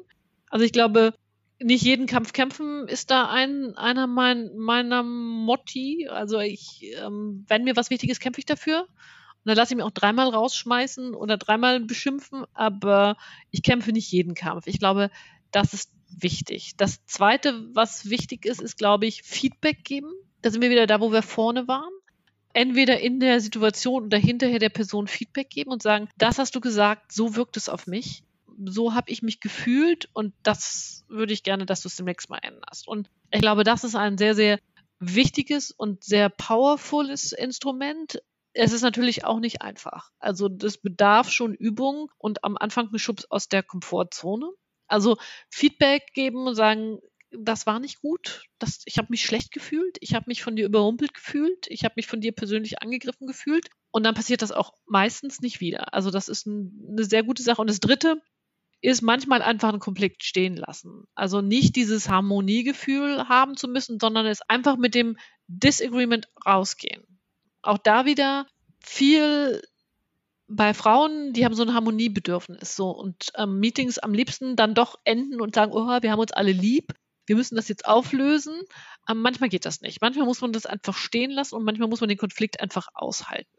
Also 0.49 0.63
ich 0.63 0.71
glaube, 0.71 1.13
nicht 1.59 1.83
jeden 1.83 2.05
Kampf 2.05 2.33
kämpfen 2.33 2.87
ist 2.87 3.09
da 3.09 3.29
ein, 3.29 3.75
einer 3.77 4.07
mein, 4.07 4.55
meiner 4.57 5.03
Motti. 5.03 6.07
Also 6.09 6.39
ich, 6.39 6.93
ähm, 7.01 7.45
wenn 7.47 7.63
mir 7.63 7.75
was 7.75 7.89
wichtig 7.89 8.09
ist, 8.09 8.19
kämpfe 8.19 8.39
ich 8.39 8.45
dafür. 8.45 8.81
Und 8.81 9.45
dann 9.45 9.55
lasse 9.55 9.73
ich 9.73 9.77
mich 9.77 9.85
auch 9.85 9.91
dreimal 9.91 10.29
rausschmeißen 10.29 11.15
oder 11.15 11.37
dreimal 11.37 11.79
beschimpfen, 11.79 12.45
aber 12.53 13.15
ich 13.49 13.63
kämpfe 13.63 13.91
nicht 13.91 14.11
jeden 14.11 14.35
Kampf. 14.35 14.67
Ich 14.67 14.79
glaube, 14.79 15.09
das 15.51 15.73
ist 15.73 15.91
wichtig. 16.09 16.73
Das 16.77 17.05
zweite, 17.05 17.67
was 17.73 18.09
wichtig 18.09 18.45
ist, 18.45 18.61
ist, 18.61 18.77
glaube 18.77 19.05
ich, 19.05 19.23
Feedback 19.23 19.83
geben. 19.83 20.11
Da 20.41 20.51
sind 20.51 20.61
wir 20.61 20.69
wieder 20.69 20.85
da, 20.85 20.99
wo 20.99 21.11
wir 21.11 21.21
vorne 21.21 21.67
waren. 21.67 21.91
Entweder 22.53 22.99
in 22.99 23.19
der 23.19 23.39
Situation 23.39 24.05
oder 24.05 24.17
hinterher 24.17 24.59
der 24.59 24.69
Person 24.69 25.07
Feedback 25.07 25.49
geben 25.49 25.71
und 25.71 25.81
sagen, 25.81 26.09
das 26.17 26.39
hast 26.39 26.55
du 26.55 26.59
gesagt, 26.59 27.11
so 27.11 27.35
wirkt 27.35 27.57
es 27.57 27.69
auf 27.69 27.87
mich 27.87 28.23
so 28.65 28.93
habe 28.93 29.11
ich 29.11 29.21
mich 29.21 29.39
gefühlt 29.39 30.09
und 30.13 30.33
das 30.43 31.05
würde 31.07 31.33
ich 31.33 31.43
gerne, 31.43 31.65
dass 31.65 31.81
du 31.81 31.87
es 31.87 31.95
demnächst 31.95 32.29
mal 32.29 32.39
änderst. 32.41 32.87
Und 32.87 33.09
ich 33.31 33.41
glaube, 33.41 33.63
das 33.63 33.83
ist 33.83 33.95
ein 33.95 34.17
sehr, 34.17 34.35
sehr 34.35 34.59
wichtiges 34.99 35.71
und 35.71 36.03
sehr 36.03 36.29
powerfules 36.29 37.31
Instrument. 37.31 38.21
Es 38.53 38.73
ist 38.73 38.81
natürlich 38.81 39.25
auch 39.25 39.39
nicht 39.39 39.61
einfach. 39.61 40.09
Also 40.19 40.49
das 40.49 40.77
bedarf 40.77 41.31
schon 41.31 41.53
Übung 41.53 42.09
und 42.17 42.43
am 42.43 42.57
Anfang 42.57 42.89
ein 42.91 42.99
Schubs 42.99 43.25
aus 43.25 43.47
der 43.47 43.63
Komfortzone. 43.63 44.49
Also 44.87 45.17
Feedback 45.49 46.13
geben 46.13 46.47
und 46.47 46.55
sagen, 46.55 46.99
das 47.31 47.65
war 47.65 47.79
nicht 47.79 47.99
gut, 47.99 48.45
das, 48.57 48.81
ich 48.85 48.97
habe 48.97 49.07
mich 49.09 49.21
schlecht 49.21 49.51
gefühlt, 49.51 49.97
ich 49.99 50.13
habe 50.13 50.25
mich 50.27 50.41
von 50.41 50.55
dir 50.55 50.65
überrumpelt 50.65 51.13
gefühlt, 51.13 51.67
ich 51.67 51.83
habe 51.83 51.93
mich 51.97 52.07
von 52.07 52.21
dir 52.21 52.31
persönlich 52.31 52.81
angegriffen 52.81 53.27
gefühlt 53.27 53.69
und 53.91 54.03
dann 54.03 54.15
passiert 54.15 54.41
das 54.41 54.51
auch 54.51 54.73
meistens 54.85 55.41
nicht 55.41 55.59
wieder. 55.59 55.93
Also 55.93 56.09
das 56.09 56.29
ist 56.29 56.45
ein, 56.45 56.87
eine 56.91 57.03
sehr 57.03 57.23
gute 57.23 57.43
Sache. 57.43 57.61
Und 57.61 57.69
das 57.69 57.79
Dritte, 57.79 58.21
ist 58.81 59.01
manchmal 59.01 59.41
einfach 59.41 59.73
ein 59.73 59.79
Konflikt 59.79 60.23
stehen 60.23 60.55
lassen. 60.55 61.05
Also 61.15 61.41
nicht 61.41 61.75
dieses 61.75 62.09
Harmoniegefühl 62.09 63.27
haben 63.27 63.57
zu 63.57 63.67
müssen, 63.67 63.99
sondern 63.99 64.25
es 64.25 64.41
einfach 64.41 64.77
mit 64.77 64.93
dem 64.93 65.17
Disagreement 65.47 66.27
rausgehen. 66.45 67.03
Auch 67.61 67.77
da 67.77 68.05
wieder 68.05 68.45
viel 68.79 69.61
bei 70.47 70.73
Frauen, 70.73 71.33
die 71.33 71.43
haben 71.43 71.55
so 71.55 71.63
ein 71.63 71.73
Harmoniebedürfnis 71.73 72.75
so 72.75 72.91
und 72.91 73.31
ähm, 73.35 73.59
Meetings 73.59 73.99
am 73.99 74.13
liebsten 74.13 74.55
dann 74.55 74.75
doch 74.75 74.95
enden 75.03 75.41
und 75.41 75.55
sagen, 75.55 75.73
oh, 75.73 76.01
wir 76.01 76.11
haben 76.11 76.19
uns 76.19 76.31
alle 76.31 76.53
lieb, 76.53 76.93
wir 77.25 77.35
müssen 77.35 77.55
das 77.55 77.67
jetzt 77.67 77.85
auflösen. 77.85 78.61
Ähm, 79.09 79.19
manchmal 79.21 79.49
geht 79.49 79.65
das 79.65 79.81
nicht. 79.81 80.01
Manchmal 80.01 80.25
muss 80.25 80.39
man 80.39 80.53
das 80.53 80.65
einfach 80.65 80.95
stehen 80.95 81.31
lassen 81.31 81.55
und 81.55 81.65
manchmal 81.65 81.89
muss 81.89 81.99
man 81.99 82.07
den 82.07 82.17
Konflikt 82.17 82.61
einfach 82.61 82.87
aushalten. 82.93 83.57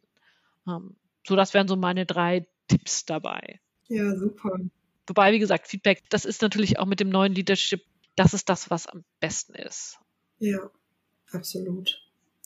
Ähm, 0.66 0.96
so, 1.26 1.37
das 1.37 1.52
wären 1.52 1.68
so 1.68 1.76
meine 1.76 2.07
drei 2.07 2.46
Tipps 2.68 3.04
dabei. 3.04 3.61
Ja, 3.88 4.16
super. 4.16 4.59
Wobei, 5.08 5.32
wie 5.32 5.38
gesagt, 5.38 5.68
Feedback, 5.68 6.02
das 6.10 6.24
ist 6.24 6.42
natürlich 6.42 6.78
auch 6.78 6.86
mit 6.86 7.00
dem 7.00 7.08
neuen 7.08 7.34
Leadership, 7.34 7.82
das 8.16 8.34
ist 8.34 8.48
das, 8.48 8.70
was 8.70 8.86
am 8.86 9.04
besten 9.20 9.54
ist. 9.54 9.98
Ja, 10.38 10.70
absolut. 11.32 12.00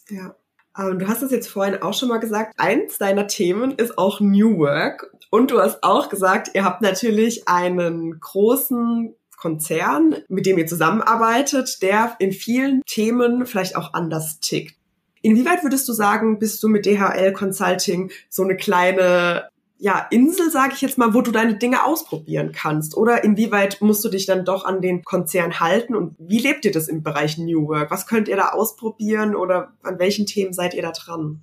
Ja. 0.09 0.37
Ähm, 0.79 0.99
du 0.99 1.09
hast 1.09 1.23
es 1.23 1.31
jetzt 1.31 1.49
vorhin 1.49 1.83
auch 1.83 1.95
schon 1.95 2.09
mal 2.09 2.19
gesagt, 2.19 2.55
eins 2.57 2.99
deiner 2.99 3.27
Themen 3.27 3.73
ist 3.73 3.99
auch 3.99 4.21
New 4.21 4.59
Work. 4.59 5.15
Und 5.31 5.51
du 5.51 5.61
hast 5.61 5.83
auch 5.83 6.09
gesagt, 6.09 6.51
ihr 6.55 6.65
habt 6.65 6.83
natürlich 6.83 7.49
einen 7.49 8.21
großen 8.21 9.15
Konzern, 9.37 10.17
mit 10.29 10.47
dem 10.47 10.59
ihr 10.59 10.67
zusammenarbeitet, 10.67 11.83
der 11.83 12.17
in 12.19 12.33
vielen 12.33 12.83
Themen 12.87 13.45
vielleicht 13.45 13.77
auch 13.77 13.93
anders 13.93 14.41
tickt. 14.41 14.77
Inwieweit 15.21 15.63
würdest 15.63 15.89
du 15.89 15.93
sagen, 15.93 16.39
bist 16.39 16.63
du 16.63 16.69
mit 16.69 16.85
DHL 16.85 17.33
Consulting 17.33 18.11
so 18.29 18.43
eine 18.43 18.57
kleine 18.57 19.49
ja, 19.83 20.07
Insel, 20.11 20.49
sage 20.49 20.75
ich 20.75 20.81
jetzt 20.81 20.97
mal, 20.97 21.13
wo 21.13 21.23
du 21.23 21.33
deine 21.33 21.57
Dinge 21.57 21.83
ausprobieren 21.83 22.53
kannst? 22.53 22.97
Oder 22.97 23.25
inwieweit 23.25 23.81
musst 23.81 24.05
du 24.05 24.09
dich 24.09 24.27
dann 24.27 24.45
doch 24.45 24.65
an 24.65 24.81
den 24.81 25.03
Konzern 25.03 25.59
halten? 25.59 25.97
Und 25.97 26.15
wie 26.21 26.39
lebt 26.39 26.65
ihr 26.65 26.71
das 26.71 26.87
im 26.87 27.03
Bereich 27.03 27.37
New 27.37 27.67
Work? 27.67 27.91
Was 27.91 28.07
könnt 28.07 28.29
ihr 28.29 28.37
da 28.37 28.51
ausprobieren 28.51 29.35
oder 29.35 29.73
an 29.83 29.99
welchen 29.99 30.25
Themen 30.25 30.53
seid 30.53 30.75
ihr 30.75 30.83
da 30.83 30.93
dran? 30.93 31.43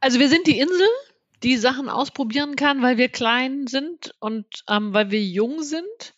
Also 0.00 0.18
wir 0.18 0.28
sind 0.28 0.48
die 0.48 0.58
Insel, 0.58 0.88
die 1.44 1.56
Sachen 1.56 1.88
ausprobieren 1.88 2.56
kann, 2.56 2.82
weil 2.82 2.96
wir 2.96 3.08
klein 3.08 3.68
sind 3.68 4.12
und 4.18 4.64
ähm, 4.68 4.92
weil 4.92 5.12
wir 5.12 5.22
jung 5.22 5.62
sind. 5.62 6.14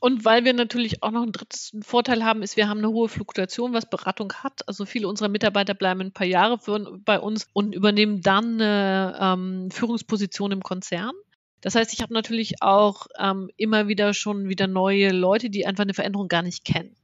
Und 0.00 0.24
weil 0.24 0.44
wir 0.44 0.52
natürlich 0.52 1.02
auch 1.02 1.10
noch 1.10 1.22
einen 1.22 1.32
dritten 1.32 1.82
Vorteil 1.82 2.24
haben, 2.24 2.42
ist, 2.42 2.56
wir 2.56 2.68
haben 2.68 2.78
eine 2.78 2.90
hohe 2.90 3.08
Fluktuation, 3.08 3.72
was 3.72 3.90
Beratung 3.90 4.32
hat. 4.32 4.66
Also 4.68 4.84
viele 4.84 5.08
unserer 5.08 5.28
Mitarbeiter 5.28 5.74
bleiben 5.74 6.00
ein 6.00 6.12
paar 6.12 6.26
Jahre 6.26 6.58
für, 6.58 6.98
bei 7.04 7.18
uns 7.18 7.48
und 7.52 7.74
übernehmen 7.74 8.20
dann 8.22 8.60
eine 8.60 9.18
ähm, 9.20 9.70
Führungsposition 9.70 10.52
im 10.52 10.62
Konzern. 10.62 11.12
Das 11.60 11.74
heißt, 11.74 11.92
ich 11.92 12.02
habe 12.02 12.14
natürlich 12.14 12.62
auch 12.62 13.08
ähm, 13.18 13.50
immer 13.56 13.88
wieder 13.88 14.14
schon 14.14 14.48
wieder 14.48 14.68
neue 14.68 15.10
Leute, 15.10 15.50
die 15.50 15.66
einfach 15.66 15.82
eine 15.82 15.94
Veränderung 15.94 16.28
gar 16.28 16.42
nicht 16.42 16.64
kennen. 16.64 16.94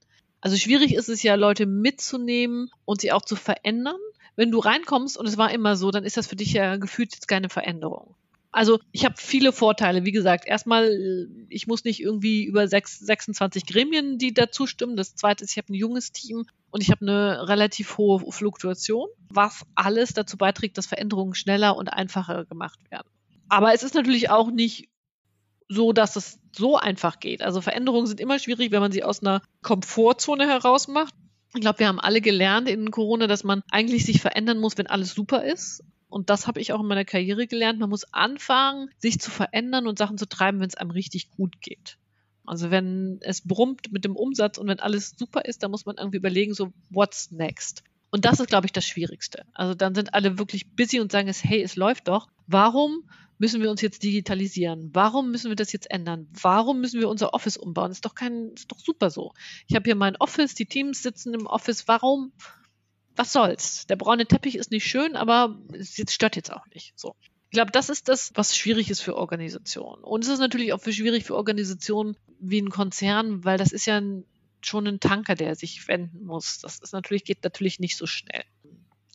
Also 0.41 0.57
schwierig 0.57 0.95
ist 0.95 1.09
es 1.09 1.23
ja, 1.23 1.35
Leute 1.35 1.67
mitzunehmen 1.67 2.71
und 2.85 3.01
sie 3.01 3.11
auch 3.11 3.23
zu 3.23 3.35
verändern. 3.35 3.97
Wenn 4.37 4.53
du 4.53 4.59
reinkommst 4.59 5.17
und 5.17 5.27
es 5.27 5.39
war 5.39 5.51
immer 5.51 5.75
so, 5.77 5.91
dann 5.91 6.05
ist 6.05 6.17
das 6.17 6.27
für 6.27 6.37
dich 6.37 6.53
ja 6.53 6.77
gefühlt 6.77 7.13
jetzt 7.13 7.27
keine 7.27 7.49
Veränderung. 7.49 8.15
Also 8.55 8.79
ich 8.93 9.05
habe 9.05 9.17
viele 9.19 9.53
Vorteile. 9.53 10.05
Wie 10.05 10.13
gesagt, 10.13 10.47
erstmal, 10.47 11.29
ich 11.49 11.67
muss 11.67 11.83
nicht 11.83 12.01
irgendwie 12.01 12.45
über 12.45 12.69
6, 12.69 13.01
26 13.01 13.67
Gremien, 13.67 14.17
die 14.17 14.33
dazu 14.33 14.69
stimmen. 14.69 14.95
Das 14.95 15.17
zweite 15.17 15.43
ist, 15.43 15.51
ich 15.51 15.57
habe 15.57 15.73
ein 15.73 15.75
junges 15.75 16.13
Team 16.13 16.45
und 16.71 16.81
ich 16.81 16.93
habe 16.93 17.01
eine 17.01 17.49
relativ 17.49 17.99
hohe 17.99 18.31
Fluktuation, 18.31 19.09
was 19.29 19.65
alles 19.75 20.13
dazu 20.13 20.37
beiträgt, 20.37 20.79
dass 20.79 20.87
Veränderungen 20.87 21.35
schneller 21.35 21.77
und 21.77 21.89
einfacher 21.89 22.45
gemacht 22.45 22.79
werden. 22.93 23.09
Aber 23.49 23.75
es 23.75 23.83
ist 23.83 23.97
natürlich 23.97 24.31
auch 24.31 24.53
nicht 24.53 24.89
so, 25.69 25.93
dass 25.93 26.15
es 26.15 26.39
so 26.53 26.77
einfach 26.77 27.19
geht. 27.19 27.43
Also 27.43 27.61
Veränderungen 27.61 28.07
sind 28.07 28.21
immer 28.21 28.39
schwierig, 28.39 28.71
wenn 28.71 28.81
man 28.81 28.93
sie 28.93 29.03
aus 29.03 29.21
einer 29.21 29.43
Komfortzone 29.63 30.47
heraus 30.47 30.87
macht. 30.87 31.13
Ich 31.55 31.61
glaube, 31.61 31.81
wir 31.81 31.89
haben 31.89 31.99
alle 31.99 32.21
gelernt 32.21 32.69
in 32.69 32.93
Corona, 32.93 33.27
dass 33.27 33.43
man 33.43 33.63
eigentlich 33.73 34.05
sich 34.05 34.21
verändern 34.21 34.61
muss, 34.61 34.79
wenn 34.79 34.87
alles 34.87 35.13
super 35.13 35.43
ist 35.43 35.83
und 36.09 36.31
das 36.31 36.47
habe 36.47 36.61
ich 36.61 36.73
auch 36.73 36.81
in 36.81 36.87
meiner 36.87 37.05
Karriere 37.05 37.47
gelernt, 37.47 37.81
man 37.81 37.91
muss 37.91 38.13
anfangen, 38.13 38.91
sich 38.99 39.19
zu 39.21 39.31
verändern 39.31 39.87
und 39.87 39.99
Sachen 39.99 40.19
zu 40.19 40.29
treiben, 40.29 40.61
wenn 40.61 40.69
es 40.69 40.77
einem 40.77 40.91
richtig 40.91 41.31
gut 41.31 41.61
geht. 41.61 41.99
Also 42.47 42.71
wenn 42.71 43.19
es 43.23 43.41
brummt 43.41 43.91
mit 43.91 44.05
dem 44.05 44.17
Umsatz 44.17 44.59
und 44.59 44.69
wenn 44.69 44.81
alles 44.81 45.15
super 45.17 45.45
ist, 45.45 45.63
dann 45.63 45.71
muss 45.71 45.87
man 45.87 45.97
irgendwie 45.97 46.19
überlegen, 46.19 46.55
so, 46.55 46.73
what's 46.91 47.31
next? 47.31 47.83
Und 48.11 48.25
das 48.27 48.39
ist, 48.39 48.49
glaube 48.49 48.67
ich, 48.67 48.73
das 48.73 48.87
Schwierigste. 48.87 49.45
Also 49.55 49.75
dann 49.75 49.95
sind 49.95 50.15
alle 50.15 50.39
wirklich 50.39 50.71
busy 50.77 51.01
und 51.01 51.11
sagen 51.11 51.27
es, 51.27 51.43
hey, 51.43 51.63
es 51.63 51.75
läuft 51.75 52.07
doch. 52.07 52.29
Warum 52.47 53.09
müssen 53.39 53.61
wir 53.61 53.71
uns 53.71 53.81
jetzt 53.81 54.03
digitalisieren? 54.03 54.91
Warum 54.93 55.31
müssen 55.31 55.51
wir 55.51 55.57
das 55.57 55.73
jetzt 55.73 55.91
ändern? 55.91 56.29
Warum 56.41 56.81
müssen 56.81 57.01
wir 57.01 57.09
unser 57.09 57.35
Office 57.35 57.57
umbauen? 57.57 57.91
Ist 57.91 58.05
doch 58.05 58.15
kein, 58.15 58.51
ist 58.55 58.71
doch 58.71 58.79
super 58.79 59.11
so. 59.11 59.33
Ich 59.67 59.75
habe 59.75 59.85
hier 59.85 59.97
mein 59.97 60.17
Office, 60.17 60.55
die 60.55 60.67
Teams 60.67 61.03
sitzen 61.03 61.35
im 61.35 61.47
Office. 61.47 61.89
Warum 61.89 62.33
was 63.17 63.33
soll's? 63.33 63.87
Der 63.87 63.97
braune 63.97 64.27
Teppich 64.27 64.57
ist 64.57 64.71
nicht 64.71 64.87
schön, 64.87 65.17
aber 65.17 65.59
es 65.73 65.97
stört 66.13 66.37
jetzt 66.37 66.53
auch 66.53 66.67
nicht. 66.75 66.93
So. 66.97 67.15
Ich 67.51 67.57
glaube, 67.57 67.71
das 67.71 67.89
ist 67.89 68.09
das, 68.09 68.33
was 68.35 68.57
schwierig 68.57 68.91
ist 68.91 69.01
für 69.01 69.17
Organisationen. 69.17 70.03
Und 70.03 70.25
es 70.25 70.31
ist 70.31 70.41
natürlich 70.41 70.73
auch 70.73 70.81
für 70.81 70.93
schwierig 70.93 71.25
für 71.25 71.37
Organisationen 71.37 72.17
wie 72.41 72.61
ein 72.61 72.71
Konzern, 72.71 73.45
weil 73.45 73.59
das 73.59 73.73
ist 73.73 73.87
ja 73.87 74.01
ein, 74.01 74.25
schon 74.61 74.87
ein 74.87 75.01
Tanker, 75.01 75.35
der 75.37 75.55
sich 75.55 75.87
wenden 75.87 76.25
muss. 76.25 76.59
Das 76.59 76.81
ist 76.81 76.93
natürlich, 76.93 77.25
geht 77.25 77.45
natürlich 77.45 77.79
nicht 77.79 77.97
so 77.97 78.07
schnell. 78.07 78.43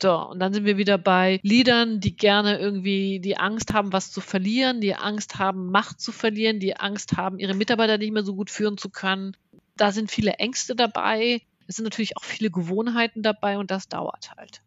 So, 0.02 0.16
und 0.16 0.40
dann 0.40 0.54
sind 0.54 0.64
wir 0.64 0.78
wieder 0.78 0.98
bei 0.98 1.42
Leadern, 1.44 2.00
die 2.00 2.16
gerne 2.16 2.58
irgendwie 2.58 3.20
die 3.20 3.36
Angst 3.36 3.74
haben, 3.74 3.92
was 3.92 4.12
zu 4.12 4.22
verlieren, 4.22 4.80
die 4.80 4.96
Angst 4.96 5.38
haben, 5.38 5.72
Macht 5.72 6.00
zu 6.00 6.14
verlieren, 6.14 6.60
die 6.62 6.78
Angst 6.78 7.18
haben, 7.18 7.38
ihre 7.38 7.54
Mitarbeiter 7.54 7.98
nicht 7.98 8.14
mehr 8.14 8.24
so 8.24 8.36
gut 8.36 8.50
führen 8.50 8.78
zu 8.78 8.90
können. 8.90 9.36
Da 9.76 9.92
sind 9.92 10.10
viele 10.10 10.34
Ängste 10.34 10.76
dabei. 10.76 11.42
Es 11.69 11.75
sind 11.75 11.84
natürlich 11.84 12.17
auch 12.17 12.23
viele 12.23 12.49
Gewohnheiten 12.49 13.21
dabei 13.21 13.60
und 13.60 13.69
das 13.69 13.88
dauert 13.88 14.32
halt. 14.36 14.63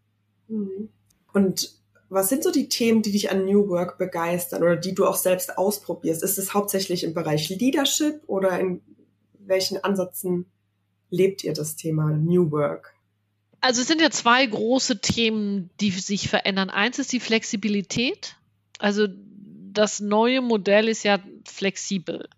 Mhm. 0.46 0.88
Und 1.32 1.72
was 2.08 2.28
sind 2.28 2.44
so 2.44 2.52
die 2.52 2.68
Themen, 2.68 3.02
die 3.02 3.10
dich 3.10 3.32
an 3.32 3.44
New 3.44 3.68
Work 3.68 3.98
begeistern 3.98 4.62
oder 4.62 4.76
die 4.76 4.94
du 4.94 5.04
auch 5.04 5.16
selbst 5.16 5.58
ausprobierst? 5.58 6.22
Ist 6.22 6.38
es 6.38 6.54
hauptsächlich 6.54 7.02
im 7.02 7.12
Bereich 7.12 7.48
Leadership 7.48 8.22
oder 8.28 8.60
in 8.60 8.82
welchen 9.40 9.82
Ansätzen 9.82 10.46
lebt 11.10 11.42
ihr 11.42 11.54
das 11.54 11.74
Thema 11.74 12.10
New 12.10 12.52
Work? 12.52 12.94
Also 13.60 13.80
es 13.80 13.88
sind 13.88 14.00
ja 14.00 14.10
zwei 14.10 14.46
große 14.46 15.00
Themen, 15.00 15.70
die 15.80 15.90
sich 15.90 16.28
verändern. 16.28 16.70
Eins 16.70 17.00
ist 17.00 17.12
die 17.12 17.20
Flexibilität. 17.20 18.36
Also 18.78 19.08
das 19.72 19.98
neue 19.98 20.40
Modell 20.40 20.88
ist 20.88 21.02
ja 21.02 21.18
flexibel. 21.48 22.28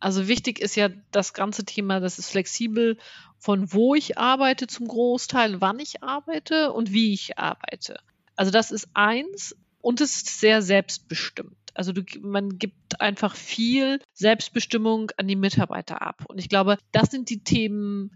Also 0.00 0.28
wichtig 0.28 0.60
ist 0.60 0.76
ja 0.76 0.88
das 1.10 1.34
ganze 1.34 1.64
Thema, 1.64 2.00
das 2.00 2.18
ist 2.18 2.30
flexibel, 2.30 2.98
von 3.38 3.72
wo 3.72 3.94
ich 3.94 4.18
arbeite 4.18 4.66
zum 4.66 4.88
Großteil, 4.88 5.60
wann 5.60 5.78
ich 5.78 6.02
arbeite 6.02 6.72
und 6.72 6.92
wie 6.92 7.12
ich 7.12 7.38
arbeite. 7.38 8.00
Also 8.36 8.50
das 8.50 8.70
ist 8.70 8.88
eins 8.94 9.56
und 9.80 10.00
es 10.00 10.16
ist 10.16 10.40
sehr 10.40 10.62
selbstbestimmt. 10.62 11.56
Also 11.74 11.92
du, 11.92 12.02
man 12.20 12.58
gibt 12.58 13.00
einfach 13.00 13.36
viel 13.36 14.00
Selbstbestimmung 14.12 15.12
an 15.16 15.28
die 15.28 15.36
Mitarbeiter 15.36 16.02
ab. 16.02 16.24
Und 16.28 16.38
ich 16.38 16.48
glaube, 16.48 16.76
das 16.90 17.10
sind 17.10 17.30
die 17.30 17.44
Themen, 17.44 18.10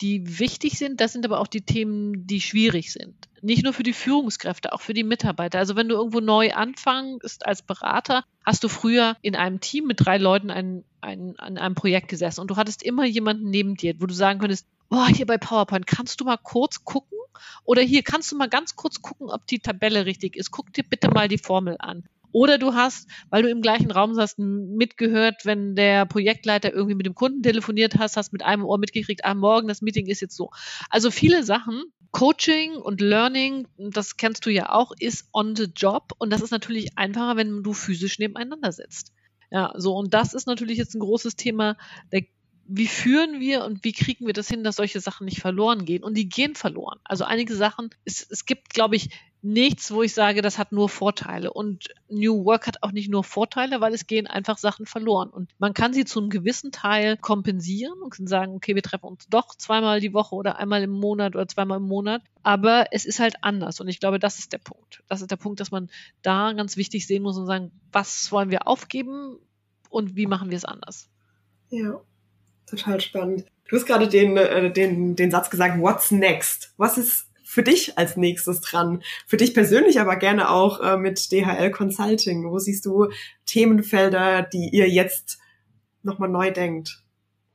die 0.00 0.38
wichtig 0.38 0.78
sind. 0.78 1.00
Das 1.00 1.12
sind 1.12 1.24
aber 1.24 1.40
auch 1.40 1.46
die 1.46 1.62
Themen, 1.62 2.26
die 2.26 2.40
schwierig 2.40 2.92
sind. 2.92 3.14
Nicht 3.40 3.62
nur 3.62 3.72
für 3.72 3.82
die 3.82 3.92
Führungskräfte, 3.92 4.72
auch 4.72 4.80
für 4.80 4.94
die 4.94 5.04
Mitarbeiter. 5.04 5.58
Also 5.58 5.76
wenn 5.76 5.88
du 5.88 5.94
irgendwo 5.94 6.20
neu 6.20 6.52
anfängst 6.52 7.46
als 7.46 7.62
Berater, 7.62 8.24
hast 8.44 8.64
du 8.64 8.68
früher 8.68 9.16
in 9.22 9.36
einem 9.36 9.60
Team 9.60 9.86
mit 9.86 10.04
drei 10.04 10.18
Leuten 10.18 10.50
ein, 10.50 10.84
ein, 11.00 11.38
an 11.38 11.58
einem 11.58 11.74
Projekt 11.74 12.08
gesessen 12.08 12.40
und 12.40 12.50
du 12.50 12.56
hattest 12.56 12.82
immer 12.82 13.04
jemanden 13.04 13.50
neben 13.50 13.76
dir, 13.76 13.94
wo 14.00 14.06
du 14.06 14.14
sagen 14.14 14.40
könntest, 14.40 14.66
oh, 14.90 15.06
hier 15.06 15.26
bei 15.26 15.38
PowerPoint, 15.38 15.86
kannst 15.86 16.20
du 16.20 16.24
mal 16.24 16.38
kurz 16.38 16.84
gucken? 16.84 17.18
Oder 17.64 17.82
hier 17.82 18.02
kannst 18.02 18.32
du 18.32 18.36
mal 18.36 18.48
ganz 18.48 18.74
kurz 18.74 19.00
gucken, 19.02 19.30
ob 19.30 19.46
die 19.46 19.60
Tabelle 19.60 20.06
richtig 20.06 20.36
ist. 20.36 20.50
Guck 20.50 20.72
dir 20.72 20.82
bitte 20.82 21.10
mal 21.10 21.28
die 21.28 21.38
Formel 21.38 21.76
an. 21.78 22.04
Oder 22.32 22.58
du 22.58 22.74
hast, 22.74 23.08
weil 23.30 23.42
du 23.42 23.48
im 23.48 23.62
gleichen 23.62 23.90
Raum 23.90 24.14
saßt, 24.14 24.38
mitgehört, 24.38 25.44
wenn 25.44 25.74
der 25.74 26.06
Projektleiter 26.06 26.72
irgendwie 26.72 26.94
mit 26.94 27.06
dem 27.06 27.14
Kunden 27.14 27.42
telefoniert 27.42 27.98
hast, 27.98 28.16
hast 28.16 28.32
mit 28.32 28.44
einem 28.44 28.64
Ohr 28.64 28.78
mitgekriegt, 28.78 29.24
ah, 29.24 29.34
morgen 29.34 29.68
das 29.68 29.82
Meeting 29.82 30.06
ist 30.06 30.20
jetzt 30.20 30.36
so. 30.36 30.50
Also 30.90 31.10
viele 31.10 31.42
Sachen. 31.42 31.84
Coaching 32.10 32.76
und 32.76 33.02
Learning, 33.02 33.68
das 33.76 34.16
kennst 34.16 34.46
du 34.46 34.50
ja 34.50 34.70
auch, 34.72 34.92
ist 34.98 35.28
on 35.34 35.54
the 35.54 35.66
job. 35.76 36.12
Und 36.18 36.30
das 36.30 36.40
ist 36.40 36.50
natürlich 36.52 36.96
einfacher, 36.96 37.36
wenn 37.36 37.62
du 37.62 37.74
physisch 37.74 38.18
nebeneinander 38.18 38.72
sitzt. 38.72 39.12
Ja, 39.50 39.72
so. 39.76 39.94
Und 39.94 40.14
das 40.14 40.34
ist 40.34 40.46
natürlich 40.46 40.78
jetzt 40.78 40.94
ein 40.94 41.00
großes 41.00 41.36
Thema 41.36 41.76
der 42.12 42.22
wie 42.68 42.86
führen 42.86 43.40
wir 43.40 43.64
und 43.64 43.82
wie 43.82 43.92
kriegen 43.92 44.26
wir 44.26 44.34
das 44.34 44.48
hin, 44.48 44.62
dass 44.62 44.76
solche 44.76 45.00
Sachen 45.00 45.24
nicht 45.24 45.40
verloren 45.40 45.86
gehen? 45.86 46.04
Und 46.04 46.14
die 46.14 46.28
gehen 46.28 46.54
verloren. 46.54 47.00
Also 47.02 47.24
einige 47.24 47.56
Sachen, 47.56 47.90
es, 48.04 48.26
es 48.28 48.44
gibt, 48.44 48.74
glaube 48.74 48.94
ich, 48.94 49.08
nichts, 49.40 49.90
wo 49.90 50.02
ich 50.02 50.12
sage, 50.12 50.42
das 50.42 50.58
hat 50.58 50.72
nur 50.72 50.90
Vorteile. 50.90 51.50
Und 51.52 51.88
New 52.10 52.44
Work 52.44 52.66
hat 52.66 52.82
auch 52.82 52.92
nicht 52.92 53.08
nur 53.08 53.24
Vorteile, 53.24 53.80
weil 53.80 53.94
es 53.94 54.06
gehen 54.06 54.26
einfach 54.26 54.58
Sachen 54.58 54.84
verloren. 54.84 55.30
Und 55.30 55.50
man 55.58 55.72
kann 55.72 55.94
sie 55.94 56.04
zu 56.04 56.20
einem 56.20 56.28
gewissen 56.28 56.70
Teil 56.70 57.16
kompensieren 57.16 58.02
und 58.02 58.10
kann 58.10 58.26
sagen, 58.26 58.54
okay, 58.54 58.74
wir 58.74 58.82
treffen 58.82 59.06
uns 59.06 59.26
doch 59.28 59.54
zweimal 59.54 60.00
die 60.00 60.12
Woche 60.12 60.34
oder 60.34 60.58
einmal 60.58 60.82
im 60.82 60.90
Monat 60.90 61.36
oder 61.36 61.48
zweimal 61.48 61.78
im 61.78 61.86
Monat. 61.86 62.22
Aber 62.42 62.92
es 62.92 63.06
ist 63.06 63.18
halt 63.18 63.36
anders. 63.40 63.80
Und 63.80 63.88
ich 63.88 64.00
glaube, 64.00 64.18
das 64.18 64.38
ist 64.38 64.52
der 64.52 64.58
Punkt. 64.58 65.02
Das 65.08 65.22
ist 65.22 65.30
der 65.30 65.36
Punkt, 65.36 65.60
dass 65.60 65.70
man 65.70 65.88
da 66.20 66.52
ganz 66.52 66.76
wichtig 66.76 67.06
sehen 67.06 67.22
muss 67.22 67.38
und 67.38 67.46
sagen, 67.46 67.70
was 67.92 68.30
wollen 68.30 68.50
wir 68.50 68.66
aufgeben 68.66 69.38
und 69.88 70.16
wie 70.16 70.26
machen 70.26 70.50
wir 70.50 70.56
es 70.56 70.66
anders? 70.66 71.08
Ja, 71.70 72.00
total 72.70 73.00
spannend. 73.00 73.44
Du 73.68 73.76
hast 73.76 73.86
gerade 73.86 74.08
den, 74.08 74.36
äh, 74.36 74.72
den, 74.72 75.16
den 75.16 75.30
Satz 75.30 75.50
gesagt, 75.50 75.80
what's 75.80 76.10
next? 76.10 76.72
Was 76.76 76.98
ist 76.98 77.26
für 77.44 77.62
dich 77.62 77.96
als 77.98 78.16
nächstes 78.16 78.60
dran? 78.60 79.02
Für 79.26 79.36
dich 79.36 79.54
persönlich, 79.54 80.00
aber 80.00 80.16
gerne 80.16 80.50
auch 80.50 80.80
äh, 80.80 80.96
mit 80.96 81.32
DHL 81.32 81.70
Consulting. 81.70 82.50
Wo 82.50 82.58
siehst 82.58 82.86
du 82.86 83.10
Themenfelder, 83.46 84.42
die 84.42 84.70
ihr 84.70 84.88
jetzt 84.88 85.38
nochmal 86.02 86.28
neu 86.28 86.50
denkt? 86.50 87.02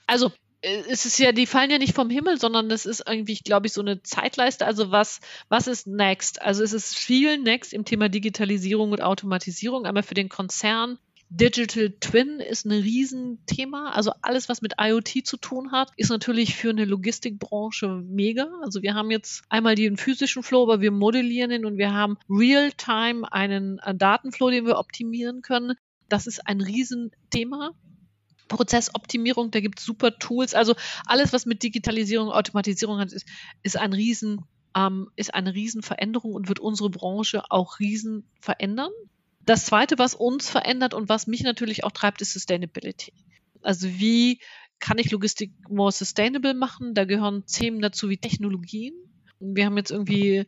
Also 0.07 0.31
äh, 0.61 0.83
es 0.89 1.05
ist 1.05 1.19
ja, 1.19 1.31
die 1.31 1.45
fallen 1.45 1.69
ja 1.69 1.77
nicht 1.77 1.95
vom 1.95 2.09
Himmel, 2.09 2.39
sondern 2.39 2.71
es 2.71 2.85
ist 2.85 3.03
irgendwie, 3.07 3.35
glaube 3.35 3.67
ich, 3.67 3.73
so 3.73 3.81
eine 3.81 4.01
Zeitleiste. 4.01 4.65
Also 4.65 4.91
was, 4.91 5.19
was 5.49 5.67
ist 5.67 5.87
next? 5.87 6.41
Also 6.41 6.63
es 6.63 6.73
ist 6.73 6.95
viel 6.95 7.37
next 7.37 7.73
im 7.73 7.85
Thema 7.85 8.09
Digitalisierung 8.09 8.91
und 8.91 9.01
Automatisierung, 9.01 9.85
einmal 9.85 10.03
für 10.03 10.15
den 10.15 10.29
Konzern, 10.29 10.97
Digital 11.35 11.89
Twin 11.99 12.39
ist 12.39 12.63
ein 12.65 12.71
Riesenthema. 12.71 13.89
Also 13.89 14.11
alles, 14.21 14.49
was 14.49 14.61
mit 14.61 14.73
IoT 14.79 15.25
zu 15.25 15.37
tun 15.37 15.71
hat, 15.71 15.89
ist 15.97 16.11
natürlich 16.11 16.55
für 16.55 16.69
eine 16.69 16.85
Logistikbranche 16.85 17.87
mega. 17.87 18.47
Also 18.61 18.83
wir 18.83 18.93
haben 18.93 19.09
jetzt 19.09 19.41
einmal 19.49 19.73
den 19.73 19.97
physischen 19.97 20.43
Flow, 20.43 20.61
aber 20.61 20.79
wir 20.79 20.91
modellieren 20.91 21.49
ihn 21.49 21.65
und 21.65 21.79
wir 21.79 21.91
haben 21.91 22.17
real-time 22.29 23.31
einen 23.31 23.81
Datenflow, 23.95 24.51
den 24.51 24.67
wir 24.67 24.77
optimieren 24.77 25.41
können. 25.41 25.73
Das 26.07 26.27
ist 26.27 26.45
ein 26.45 26.61
Riesenthema. 26.61 27.71
Prozessoptimierung, 28.47 29.49
da 29.49 29.59
gibt 29.59 29.79
es 29.79 29.85
super 29.85 30.15
Tools. 30.19 30.53
Also 30.53 30.75
alles, 31.07 31.33
was 31.33 31.47
mit 31.47 31.63
Digitalisierung, 31.63 32.29
Automatisierung 32.29 32.99
hat, 32.99 33.11
ist, 33.11 33.25
ist 33.63 33.79
ein 33.79 33.93
Riesen, 33.93 34.41
ähm, 34.77 35.09
ist 35.15 35.33
eine 35.33 35.55
Riesenveränderung 35.55 36.33
und 36.35 36.47
wird 36.47 36.59
unsere 36.59 36.91
Branche 36.91 37.41
auch 37.49 37.79
riesen 37.79 38.29
verändern. 38.39 38.91
Das 39.45 39.65
Zweite, 39.65 39.97
was 39.97 40.15
uns 40.15 40.49
verändert 40.49 40.93
und 40.93 41.09
was 41.09 41.27
mich 41.27 41.43
natürlich 41.43 41.83
auch 41.83 41.91
treibt, 41.91 42.21
ist 42.21 42.33
Sustainability. 42.33 43.13
Also 43.61 43.87
wie 43.87 44.39
kann 44.79 44.97
ich 44.97 45.11
Logistik 45.11 45.51
more 45.69 45.91
sustainable 45.91 46.53
machen? 46.53 46.93
Da 46.93 47.05
gehören 47.05 47.45
Themen 47.45 47.81
dazu 47.81 48.09
wie 48.09 48.17
Technologien. 48.17 48.93
Wir 49.39 49.65
haben 49.65 49.77
jetzt 49.77 49.91
irgendwie 49.91 50.45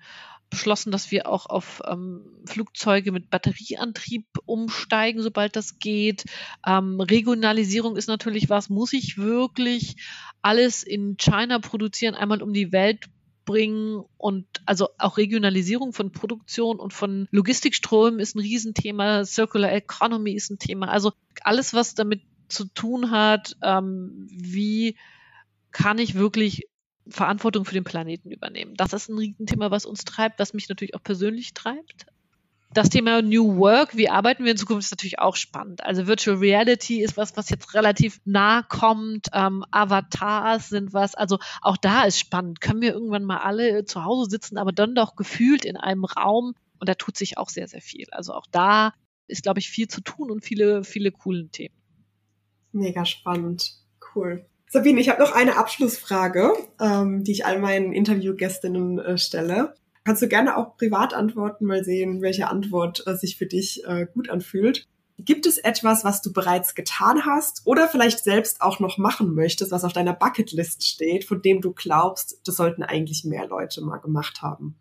beschlossen, 0.49 0.91
dass 0.91 1.11
wir 1.11 1.27
auch 1.27 1.47
auf 1.47 1.81
ähm, 1.87 2.21
Flugzeuge 2.45 3.11
mit 3.11 3.29
Batterieantrieb 3.29 4.25
umsteigen, 4.45 5.21
sobald 5.21 5.55
das 5.55 5.79
geht. 5.79 6.25
Ähm, 6.65 7.01
Regionalisierung 7.01 7.97
ist 7.97 8.07
natürlich 8.07 8.49
was, 8.49 8.69
muss 8.69 8.93
ich 8.93 9.17
wirklich 9.17 9.95
alles 10.41 10.83
in 10.83 11.17
China 11.17 11.59
produzieren, 11.59 12.15
einmal 12.15 12.41
um 12.41 12.53
die 12.53 12.71
Welt 12.71 13.05
bringen 13.45 14.03
und 14.17 14.45
also 14.65 14.89
auch 14.97 15.17
Regionalisierung 15.17 15.93
von 15.93 16.11
Produktion 16.11 16.79
und 16.79 16.93
von 16.93 17.27
Logistikströmen 17.31 18.19
ist 18.19 18.35
ein 18.35 18.39
Riesenthema, 18.39 19.25
Circular 19.25 19.71
Economy 19.71 20.33
ist 20.33 20.49
ein 20.49 20.59
Thema. 20.59 20.89
Also 20.89 21.13
alles, 21.41 21.73
was 21.73 21.95
damit 21.95 22.21
zu 22.47 22.65
tun 22.65 23.11
hat, 23.11 23.55
ähm, 23.63 24.27
wie 24.29 24.97
kann 25.71 25.97
ich 25.99 26.15
wirklich 26.15 26.67
Verantwortung 27.07 27.65
für 27.65 27.73
den 27.73 27.83
Planeten 27.83 28.31
übernehmen. 28.31 28.73
Das 28.75 28.93
ist 28.93 29.09
ein 29.09 29.17
Riesenthema, 29.17 29.69
was 29.69 29.85
uns 29.85 30.05
treibt, 30.05 30.39
was 30.39 30.53
mich 30.53 30.69
natürlich 30.69 30.95
auch 30.95 31.03
persönlich 31.03 31.53
treibt 31.53 32.07
das 32.75 32.89
Thema 32.89 33.21
New 33.21 33.57
Work, 33.57 33.95
wie 33.95 34.09
arbeiten 34.09 34.43
wir 34.43 34.51
in 34.51 34.57
Zukunft, 34.57 34.85
ist 34.85 34.91
natürlich 34.91 35.19
auch 35.19 35.37
spannend. 35.37 35.83
Also 35.83 36.07
Virtual 36.07 36.37
Reality 36.37 37.01
ist 37.01 37.15
was, 37.15 37.37
was 37.37 37.49
jetzt 37.49 37.73
relativ 37.73 38.19
nah 38.25 38.63
kommt. 38.63 39.27
Ähm, 39.33 39.63
Avatars 39.71 40.69
sind 40.69 40.93
was. 40.93 41.15
Also 41.15 41.39
auch 41.61 41.77
da 41.77 42.03
ist 42.03 42.19
spannend. 42.19 42.59
Können 42.59 42.81
wir 42.81 42.93
irgendwann 42.93 43.23
mal 43.23 43.37
alle 43.37 43.85
zu 43.85 44.03
Hause 44.03 44.29
sitzen, 44.29 44.57
aber 44.57 44.73
dann 44.73 44.93
doch 44.93 45.15
gefühlt 45.15 45.63
in 45.63 45.77
einem 45.77 46.03
Raum. 46.03 46.53
Und 46.77 46.89
da 46.89 46.95
tut 46.95 47.17
sich 47.17 47.37
auch 47.37 47.49
sehr, 47.49 47.69
sehr 47.69 47.81
viel. 47.81 48.07
Also 48.11 48.33
auch 48.33 48.45
da 48.51 48.93
ist, 49.27 49.43
glaube 49.43 49.59
ich, 49.59 49.69
viel 49.69 49.87
zu 49.87 50.01
tun 50.01 50.29
und 50.29 50.43
viele, 50.43 50.83
viele 50.83 51.11
coole 51.11 51.47
Themen. 51.47 51.75
Mega 52.73 53.05
spannend. 53.05 53.71
Cool. 54.13 54.45
Sabine, 54.67 54.99
ich 54.99 55.07
habe 55.07 55.21
noch 55.21 55.31
eine 55.31 55.55
Abschlussfrage, 55.55 56.51
ähm, 56.81 57.23
die 57.23 57.31
ich 57.31 57.45
all 57.45 57.59
meinen 57.59 57.93
Interviewgästinnen 57.93 58.99
äh, 58.99 59.17
stelle. 59.17 59.75
Kannst 60.05 60.21
du 60.21 60.27
gerne 60.27 60.55
auch 60.55 60.77
privat 60.77 61.15
antworten, 61.15 61.65
mal 61.65 61.83
sehen, 61.83 62.21
welche 62.21 62.47
Antwort 62.47 63.03
äh, 63.07 63.15
sich 63.15 63.37
für 63.37 63.47
dich 63.47 63.83
äh, 63.85 64.05
gut 64.13 64.29
anfühlt. 64.29 64.87
Gibt 65.17 65.47
es 65.47 65.57
etwas, 65.57 66.03
was 66.03 66.21
du 66.21 66.31
bereits 66.31 66.75
getan 66.75 67.25
hast 67.25 67.63
oder 67.65 67.87
vielleicht 67.87 68.23
selbst 68.23 68.61
auch 68.61 68.79
noch 68.79 68.99
machen 68.99 69.33
möchtest, 69.33 69.71
was 69.71 69.83
auf 69.83 69.93
deiner 69.93 70.13
Bucketlist 70.13 70.85
steht, 70.85 71.23
von 71.23 71.41
dem 71.41 71.61
du 71.61 71.71
glaubst, 71.71 72.39
das 72.45 72.55
sollten 72.55 72.83
eigentlich 72.83 73.23
mehr 73.23 73.47
Leute 73.47 73.81
mal 73.81 73.97
gemacht 73.97 74.43
haben? 74.43 74.75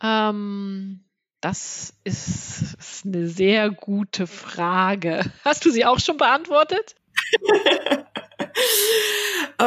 Ähm, 0.00 1.04
das 1.40 1.94
ist, 2.04 2.76
ist 2.78 3.06
eine 3.06 3.26
sehr 3.26 3.70
gute 3.70 4.28
Frage. 4.28 5.32
Hast 5.44 5.64
du 5.64 5.70
sie 5.70 5.84
auch 5.84 5.98
schon 5.98 6.16
beantwortet? 6.16 6.94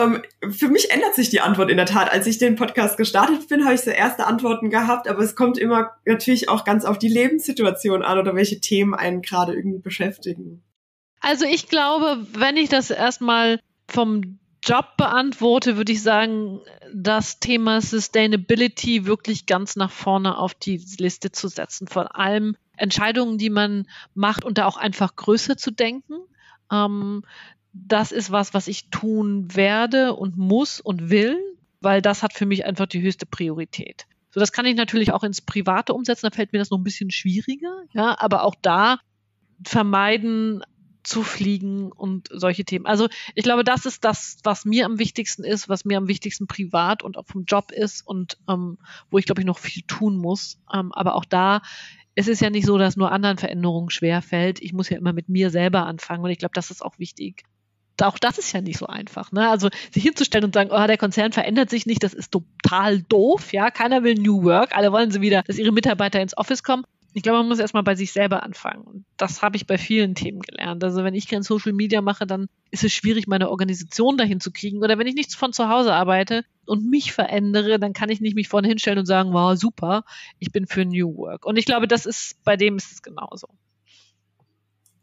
ähm, 0.04 0.22
für 0.52 0.70
mich 0.70 0.92
ändert 0.92 1.16
sich 1.16 1.30
die 1.30 1.42
Antwort 1.42 1.70
in 1.70 1.78
der 1.78 1.86
Tat. 1.86 2.12
Als 2.12 2.28
ich 2.28 2.38
den 2.38 2.56
Podcast 2.56 2.98
gestartet 2.98 3.48
bin, 3.48 3.64
habe 3.64 3.76
ich 3.76 3.82
so 3.82 3.92
erste 3.92 4.26
Antworten 4.28 4.70
gehabt, 4.70 5.08
aber 5.08 5.20
es 5.20 5.36
kommt 5.36 5.58
immer 5.58 5.92
natürlich 6.06 6.50
auch 6.50 6.66
ganz 6.66 6.86
auf 6.86 6.98
die 6.98 7.10
Lebenssituation 7.10 8.04
an 8.04 8.20
oder 8.20 8.36
welche 8.36 8.60
Themen 8.60 8.94
einen 8.94 9.22
gerade 9.22 9.54
irgendwie 9.54 9.80
beschäftigen. 9.80 10.64
Also 11.20 11.46
ich 11.46 11.68
glaube, 11.68 12.26
wenn 12.34 12.58
ich 12.58 12.70
das 12.70 12.92
erstmal 12.92 13.60
vom 13.88 14.40
Job 14.64 14.98
beantworte, 14.98 15.78
würde 15.78 15.92
ich 15.92 16.02
sagen, 16.02 16.60
das 16.94 17.40
Thema 17.40 17.82
Sustainability 17.82 19.06
wirklich 19.06 19.46
ganz 19.46 19.76
nach 19.76 19.92
vorne 19.92 20.38
auf 20.38 20.54
die 20.54 20.82
Liste 20.98 21.32
zu 21.32 21.48
setzen. 21.48 21.88
Vor 21.88 22.16
allem 22.18 22.56
Entscheidungen, 22.76 23.38
die 23.38 23.50
man 23.50 23.88
macht 24.14 24.44
und 24.44 24.58
da 24.58 24.66
auch 24.66 24.78
einfach 24.78 25.16
größer 25.16 25.58
zu 25.58 25.72
denken. 25.72 26.16
Ähm, 26.72 27.24
das 27.86 28.12
ist 28.12 28.32
was, 28.32 28.54
was 28.54 28.68
ich 28.68 28.90
tun 28.90 29.56
werde 29.56 30.14
und 30.14 30.38
muss 30.38 30.80
und 30.80 31.10
will, 31.10 31.38
weil 31.82 32.02
das 32.02 32.24
hat 32.24 32.34
für 32.34 32.46
mich 32.46 32.66
einfach 32.66 32.88
die 32.88 33.02
höchste 33.02 33.26
Priorität. 33.26 34.08
So, 34.32 34.40
das 34.40 34.52
kann 34.52 34.66
ich 34.66 34.76
natürlich 34.76 35.12
auch 35.12 35.24
ins 35.24 35.42
Private 35.42 35.94
umsetzen, 35.94 36.28
da 36.30 36.36
fällt 36.36 36.54
mir 36.54 36.60
das 36.60 36.70
noch 36.70 36.78
ein 36.78 36.84
bisschen 36.84 37.12
schwieriger, 37.12 37.84
ja, 37.94 38.16
aber 38.20 38.44
auch 38.44 38.56
da 38.62 39.00
vermeiden 39.64 40.64
zu 41.04 41.24
fliegen 41.24 41.92
und 41.92 42.28
solche 42.32 42.66
Themen. 42.66 42.86
Also 42.86 43.08
ich 43.34 43.44
glaube, 43.44 43.64
das 43.64 43.86
ist 43.86 44.04
das, 44.04 44.40
was 44.44 44.66
mir 44.66 44.86
am 44.86 45.00
wichtigsten 45.00 45.46
ist, 45.46 45.70
was 45.70 45.86
mir 45.86 45.98
am 45.98 46.10
wichtigsten 46.10 46.48
privat 46.48 47.02
und 47.02 47.18
auch 47.18 47.26
vom 47.26 47.46
Job 47.46 47.72
ist 47.72 48.06
und 48.06 48.38
ähm, 48.50 48.78
wo 49.10 49.18
ich 49.18 49.26
glaube 49.26 49.42
ich 49.42 49.48
noch 49.48 49.58
viel 49.58 49.84
tun 49.84 50.18
muss. 50.18 50.60
Ähm, 50.74 50.92
aber 50.92 51.16
auch 51.16 51.26
da 51.26 51.62
es 52.16 52.28
ist 52.28 52.42
ja 52.42 52.50
nicht 52.50 52.66
so, 52.66 52.78
dass 52.78 52.98
nur 52.98 53.12
anderen 53.12 53.38
Veränderungen 53.38 53.92
schwer 53.92 54.22
fällt. 54.24 54.60
Ich 54.62 54.74
muss 54.74 54.90
ja 54.90 54.98
immer 54.98 55.14
mit 55.14 55.30
mir 55.30 55.52
selber 55.52 55.86
anfangen 55.86 56.24
und 56.24 56.32
ich 56.32 56.40
glaube, 56.40 56.56
das 56.56 56.72
ist 56.72 56.84
auch 56.84 57.00
wichtig 57.00 57.44
auch 58.04 58.20
das 58.20 58.38
ist 58.38 58.54
ja 58.54 58.62
nicht 58.62 58.78
so 58.78 58.88
einfach. 58.88 59.32
Ne? 59.32 59.50
Also 59.50 59.70
sich 59.92 60.04
hinzustellen 60.04 60.46
und 60.46 60.54
sagen, 60.54 60.70
oh, 60.72 60.88
der 60.88 60.98
Konzern 60.98 61.32
verändert 61.32 61.70
sich 61.70 61.86
nicht, 61.86 62.04
das 62.04 62.14
ist 62.14 62.32
total 62.32 63.02
doof. 63.02 63.54
Ja, 63.54 63.72
keiner 63.72 64.04
will 64.04 64.16
New 64.16 64.44
Work, 64.44 64.76
alle 64.76 64.92
wollen 64.92 65.12
sie 65.12 65.22
wieder, 65.22 65.44
dass 65.44 65.58
ihre 65.58 65.72
Mitarbeiter 65.72 66.22
ins 66.22 66.38
Office 66.38 66.64
kommen. 66.64 66.84
Ich 67.14 67.24
glaube, 67.24 67.40
man 67.40 67.48
muss 67.48 67.58
erstmal 67.58 67.82
bei 67.82 67.96
sich 67.96 68.12
selber 68.12 68.44
anfangen. 68.44 68.84
Und 68.84 69.06
das 69.18 69.42
habe 69.42 69.56
ich 69.56 69.66
bei 69.66 69.80
vielen 69.80 70.14
Themen 70.14 70.40
gelernt. 70.40 70.84
Also 70.84 71.04
wenn 71.04 71.16
ich 71.16 71.28
kein 71.28 71.42
Social 71.42 71.74
Media 71.74 72.02
mache, 72.02 72.28
dann 72.28 72.48
ist 72.70 72.84
es 72.84 72.94
schwierig, 72.94 73.26
meine 73.26 73.50
Organisation 73.50 74.18
dahin 74.18 74.40
zu 74.40 74.52
kriegen. 74.52 74.84
Oder 74.84 75.00
wenn 75.00 75.08
ich 75.08 75.16
nichts 75.16 75.34
von 75.34 75.52
zu 75.52 75.68
Hause 75.68 75.94
arbeite 75.94 76.44
und 76.68 76.88
mich 76.88 77.14
verändere, 77.14 77.80
dann 77.80 77.94
kann 77.94 78.10
ich 78.10 78.22
nicht 78.22 78.36
mich 78.36 78.50
vorne 78.50 78.68
hinstellen 78.68 79.00
und 79.00 79.08
sagen, 79.08 79.34
wow, 79.34 79.58
super, 79.58 80.04
ich 80.38 80.52
bin 80.52 80.68
für 80.68 80.86
New 80.86 81.18
Work. 81.18 81.48
Und 81.48 81.58
ich 81.58 81.66
glaube, 81.66 81.88
das 81.88 82.06
ist, 82.06 82.44
bei 82.44 82.56
dem 82.56 82.78
ist 82.78 82.92
es 82.92 83.02
genauso. 83.02 83.48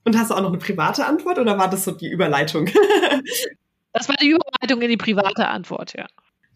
Und 0.04 0.18
hast 0.18 0.30
du 0.30 0.34
auch 0.34 0.42
noch 0.42 0.50
eine 0.50 0.58
private 0.58 1.06
Antwort 1.06 1.38
oder 1.38 1.58
war 1.58 1.68
das 1.68 1.84
so 1.84 1.92
die 1.92 2.08
Überleitung? 2.08 2.66
das 3.92 4.08
war 4.08 4.16
die 4.20 4.30
Überleitung 4.30 4.82
in 4.82 4.90
die 4.90 4.96
private 4.96 5.48
Antwort, 5.48 5.94
ja. 5.96 6.06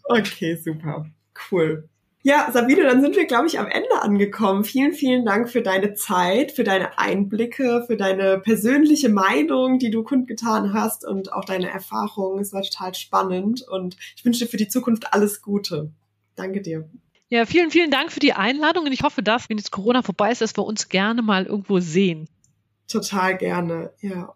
Okay, 0.05 0.55
super. 0.57 1.07
Cool. 1.51 1.89
Ja, 2.23 2.51
Sabine, 2.53 2.83
dann 2.83 3.01
sind 3.01 3.15
wir, 3.15 3.27
glaube 3.27 3.47
ich, 3.47 3.59
am 3.59 3.69
Ende 3.69 4.03
angekommen. 4.03 4.65
Vielen, 4.65 4.93
vielen 4.93 5.25
Dank 5.25 5.49
für 5.49 5.63
deine 5.63 5.95
Zeit, 5.95 6.51
für 6.53 6.65
deine 6.65 6.99
Einblicke, 6.99 7.85
für 7.87 7.97
deine 7.97 8.41
persönliche 8.41 9.09
Meinung, 9.09 9.79
die 9.79 9.91
du 9.91 10.03
kundgetan 10.03 10.75
hast 10.75 11.07
und 11.07 11.33
auch 11.33 11.45
deine 11.45 11.71
Erfahrungen. 11.71 12.41
Es 12.41 12.53
war 12.53 12.63
total 12.63 12.95
spannend 12.95 13.63
und 13.63 13.97
ich 14.17 14.25
wünsche 14.25 14.45
dir 14.45 14.51
für 14.51 14.57
die 14.57 14.69
Zukunft 14.69 15.15
alles 15.15 15.43
Gute. 15.43 15.93
Danke 16.35 16.61
dir. 16.61 16.89
Ja, 17.31 17.47
vielen, 17.47 17.71
vielen 17.71 17.91
Dank 17.91 18.11
für 18.11 18.21
die 18.21 18.33
Einladung 18.33 18.87
und 18.87 18.93
ich 18.93 19.03
hoffe, 19.03 19.23
dass, 19.23 19.49
wenn 19.49 19.59
jetzt 19.59 19.71
Corona 19.71 20.03
vorbei 20.03 20.33
ist, 20.33 20.41
dass 20.41 20.57
wir 20.57 20.65
uns 20.65 20.89
gerne 20.89 21.23
mal 21.23 21.47
irgendwo 21.47 21.79
sehen. 21.79 22.29
Total 22.89 23.37
gerne, 23.37 23.93
ja. 24.01 24.35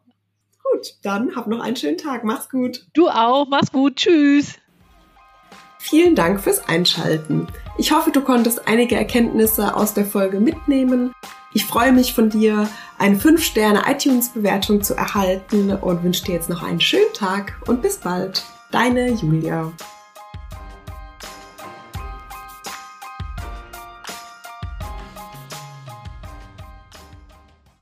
Gut, 0.62 0.94
dann 1.02 1.34
hab 1.34 1.46
noch 1.46 1.60
einen 1.60 1.76
schönen 1.76 1.98
Tag. 1.98 2.22
Mach's 2.24 2.48
gut. 2.48 2.86
Du 2.94 3.08
auch. 3.08 3.46
Mach's 3.48 3.72
gut. 3.72 3.96
Tschüss. 3.96 4.54
Vielen 5.78 6.14
Dank 6.14 6.40
fürs 6.40 6.68
Einschalten. 6.68 7.48
Ich 7.76 7.90
hoffe, 7.90 8.12
du 8.12 8.20
konntest 8.20 8.68
einige 8.68 8.94
Erkenntnisse 8.94 9.74
aus 9.74 9.94
der 9.94 10.04
Folge 10.04 10.38
mitnehmen. 10.38 11.12
Ich 11.54 11.64
freue 11.64 11.92
mich 11.92 12.14
von 12.14 12.30
dir, 12.30 12.68
eine 12.98 13.16
5-Sterne 13.16 13.82
iTunes-Bewertung 13.86 14.82
zu 14.82 14.94
erhalten 14.94 15.72
und 15.72 16.02
wünsche 16.02 16.24
dir 16.24 16.34
jetzt 16.34 16.48
noch 16.48 16.62
einen 16.62 16.80
schönen 16.80 17.12
Tag 17.14 17.60
und 17.66 17.82
bis 17.82 17.98
bald. 17.98 18.44
Deine 18.70 19.10
Julia. 19.10 19.72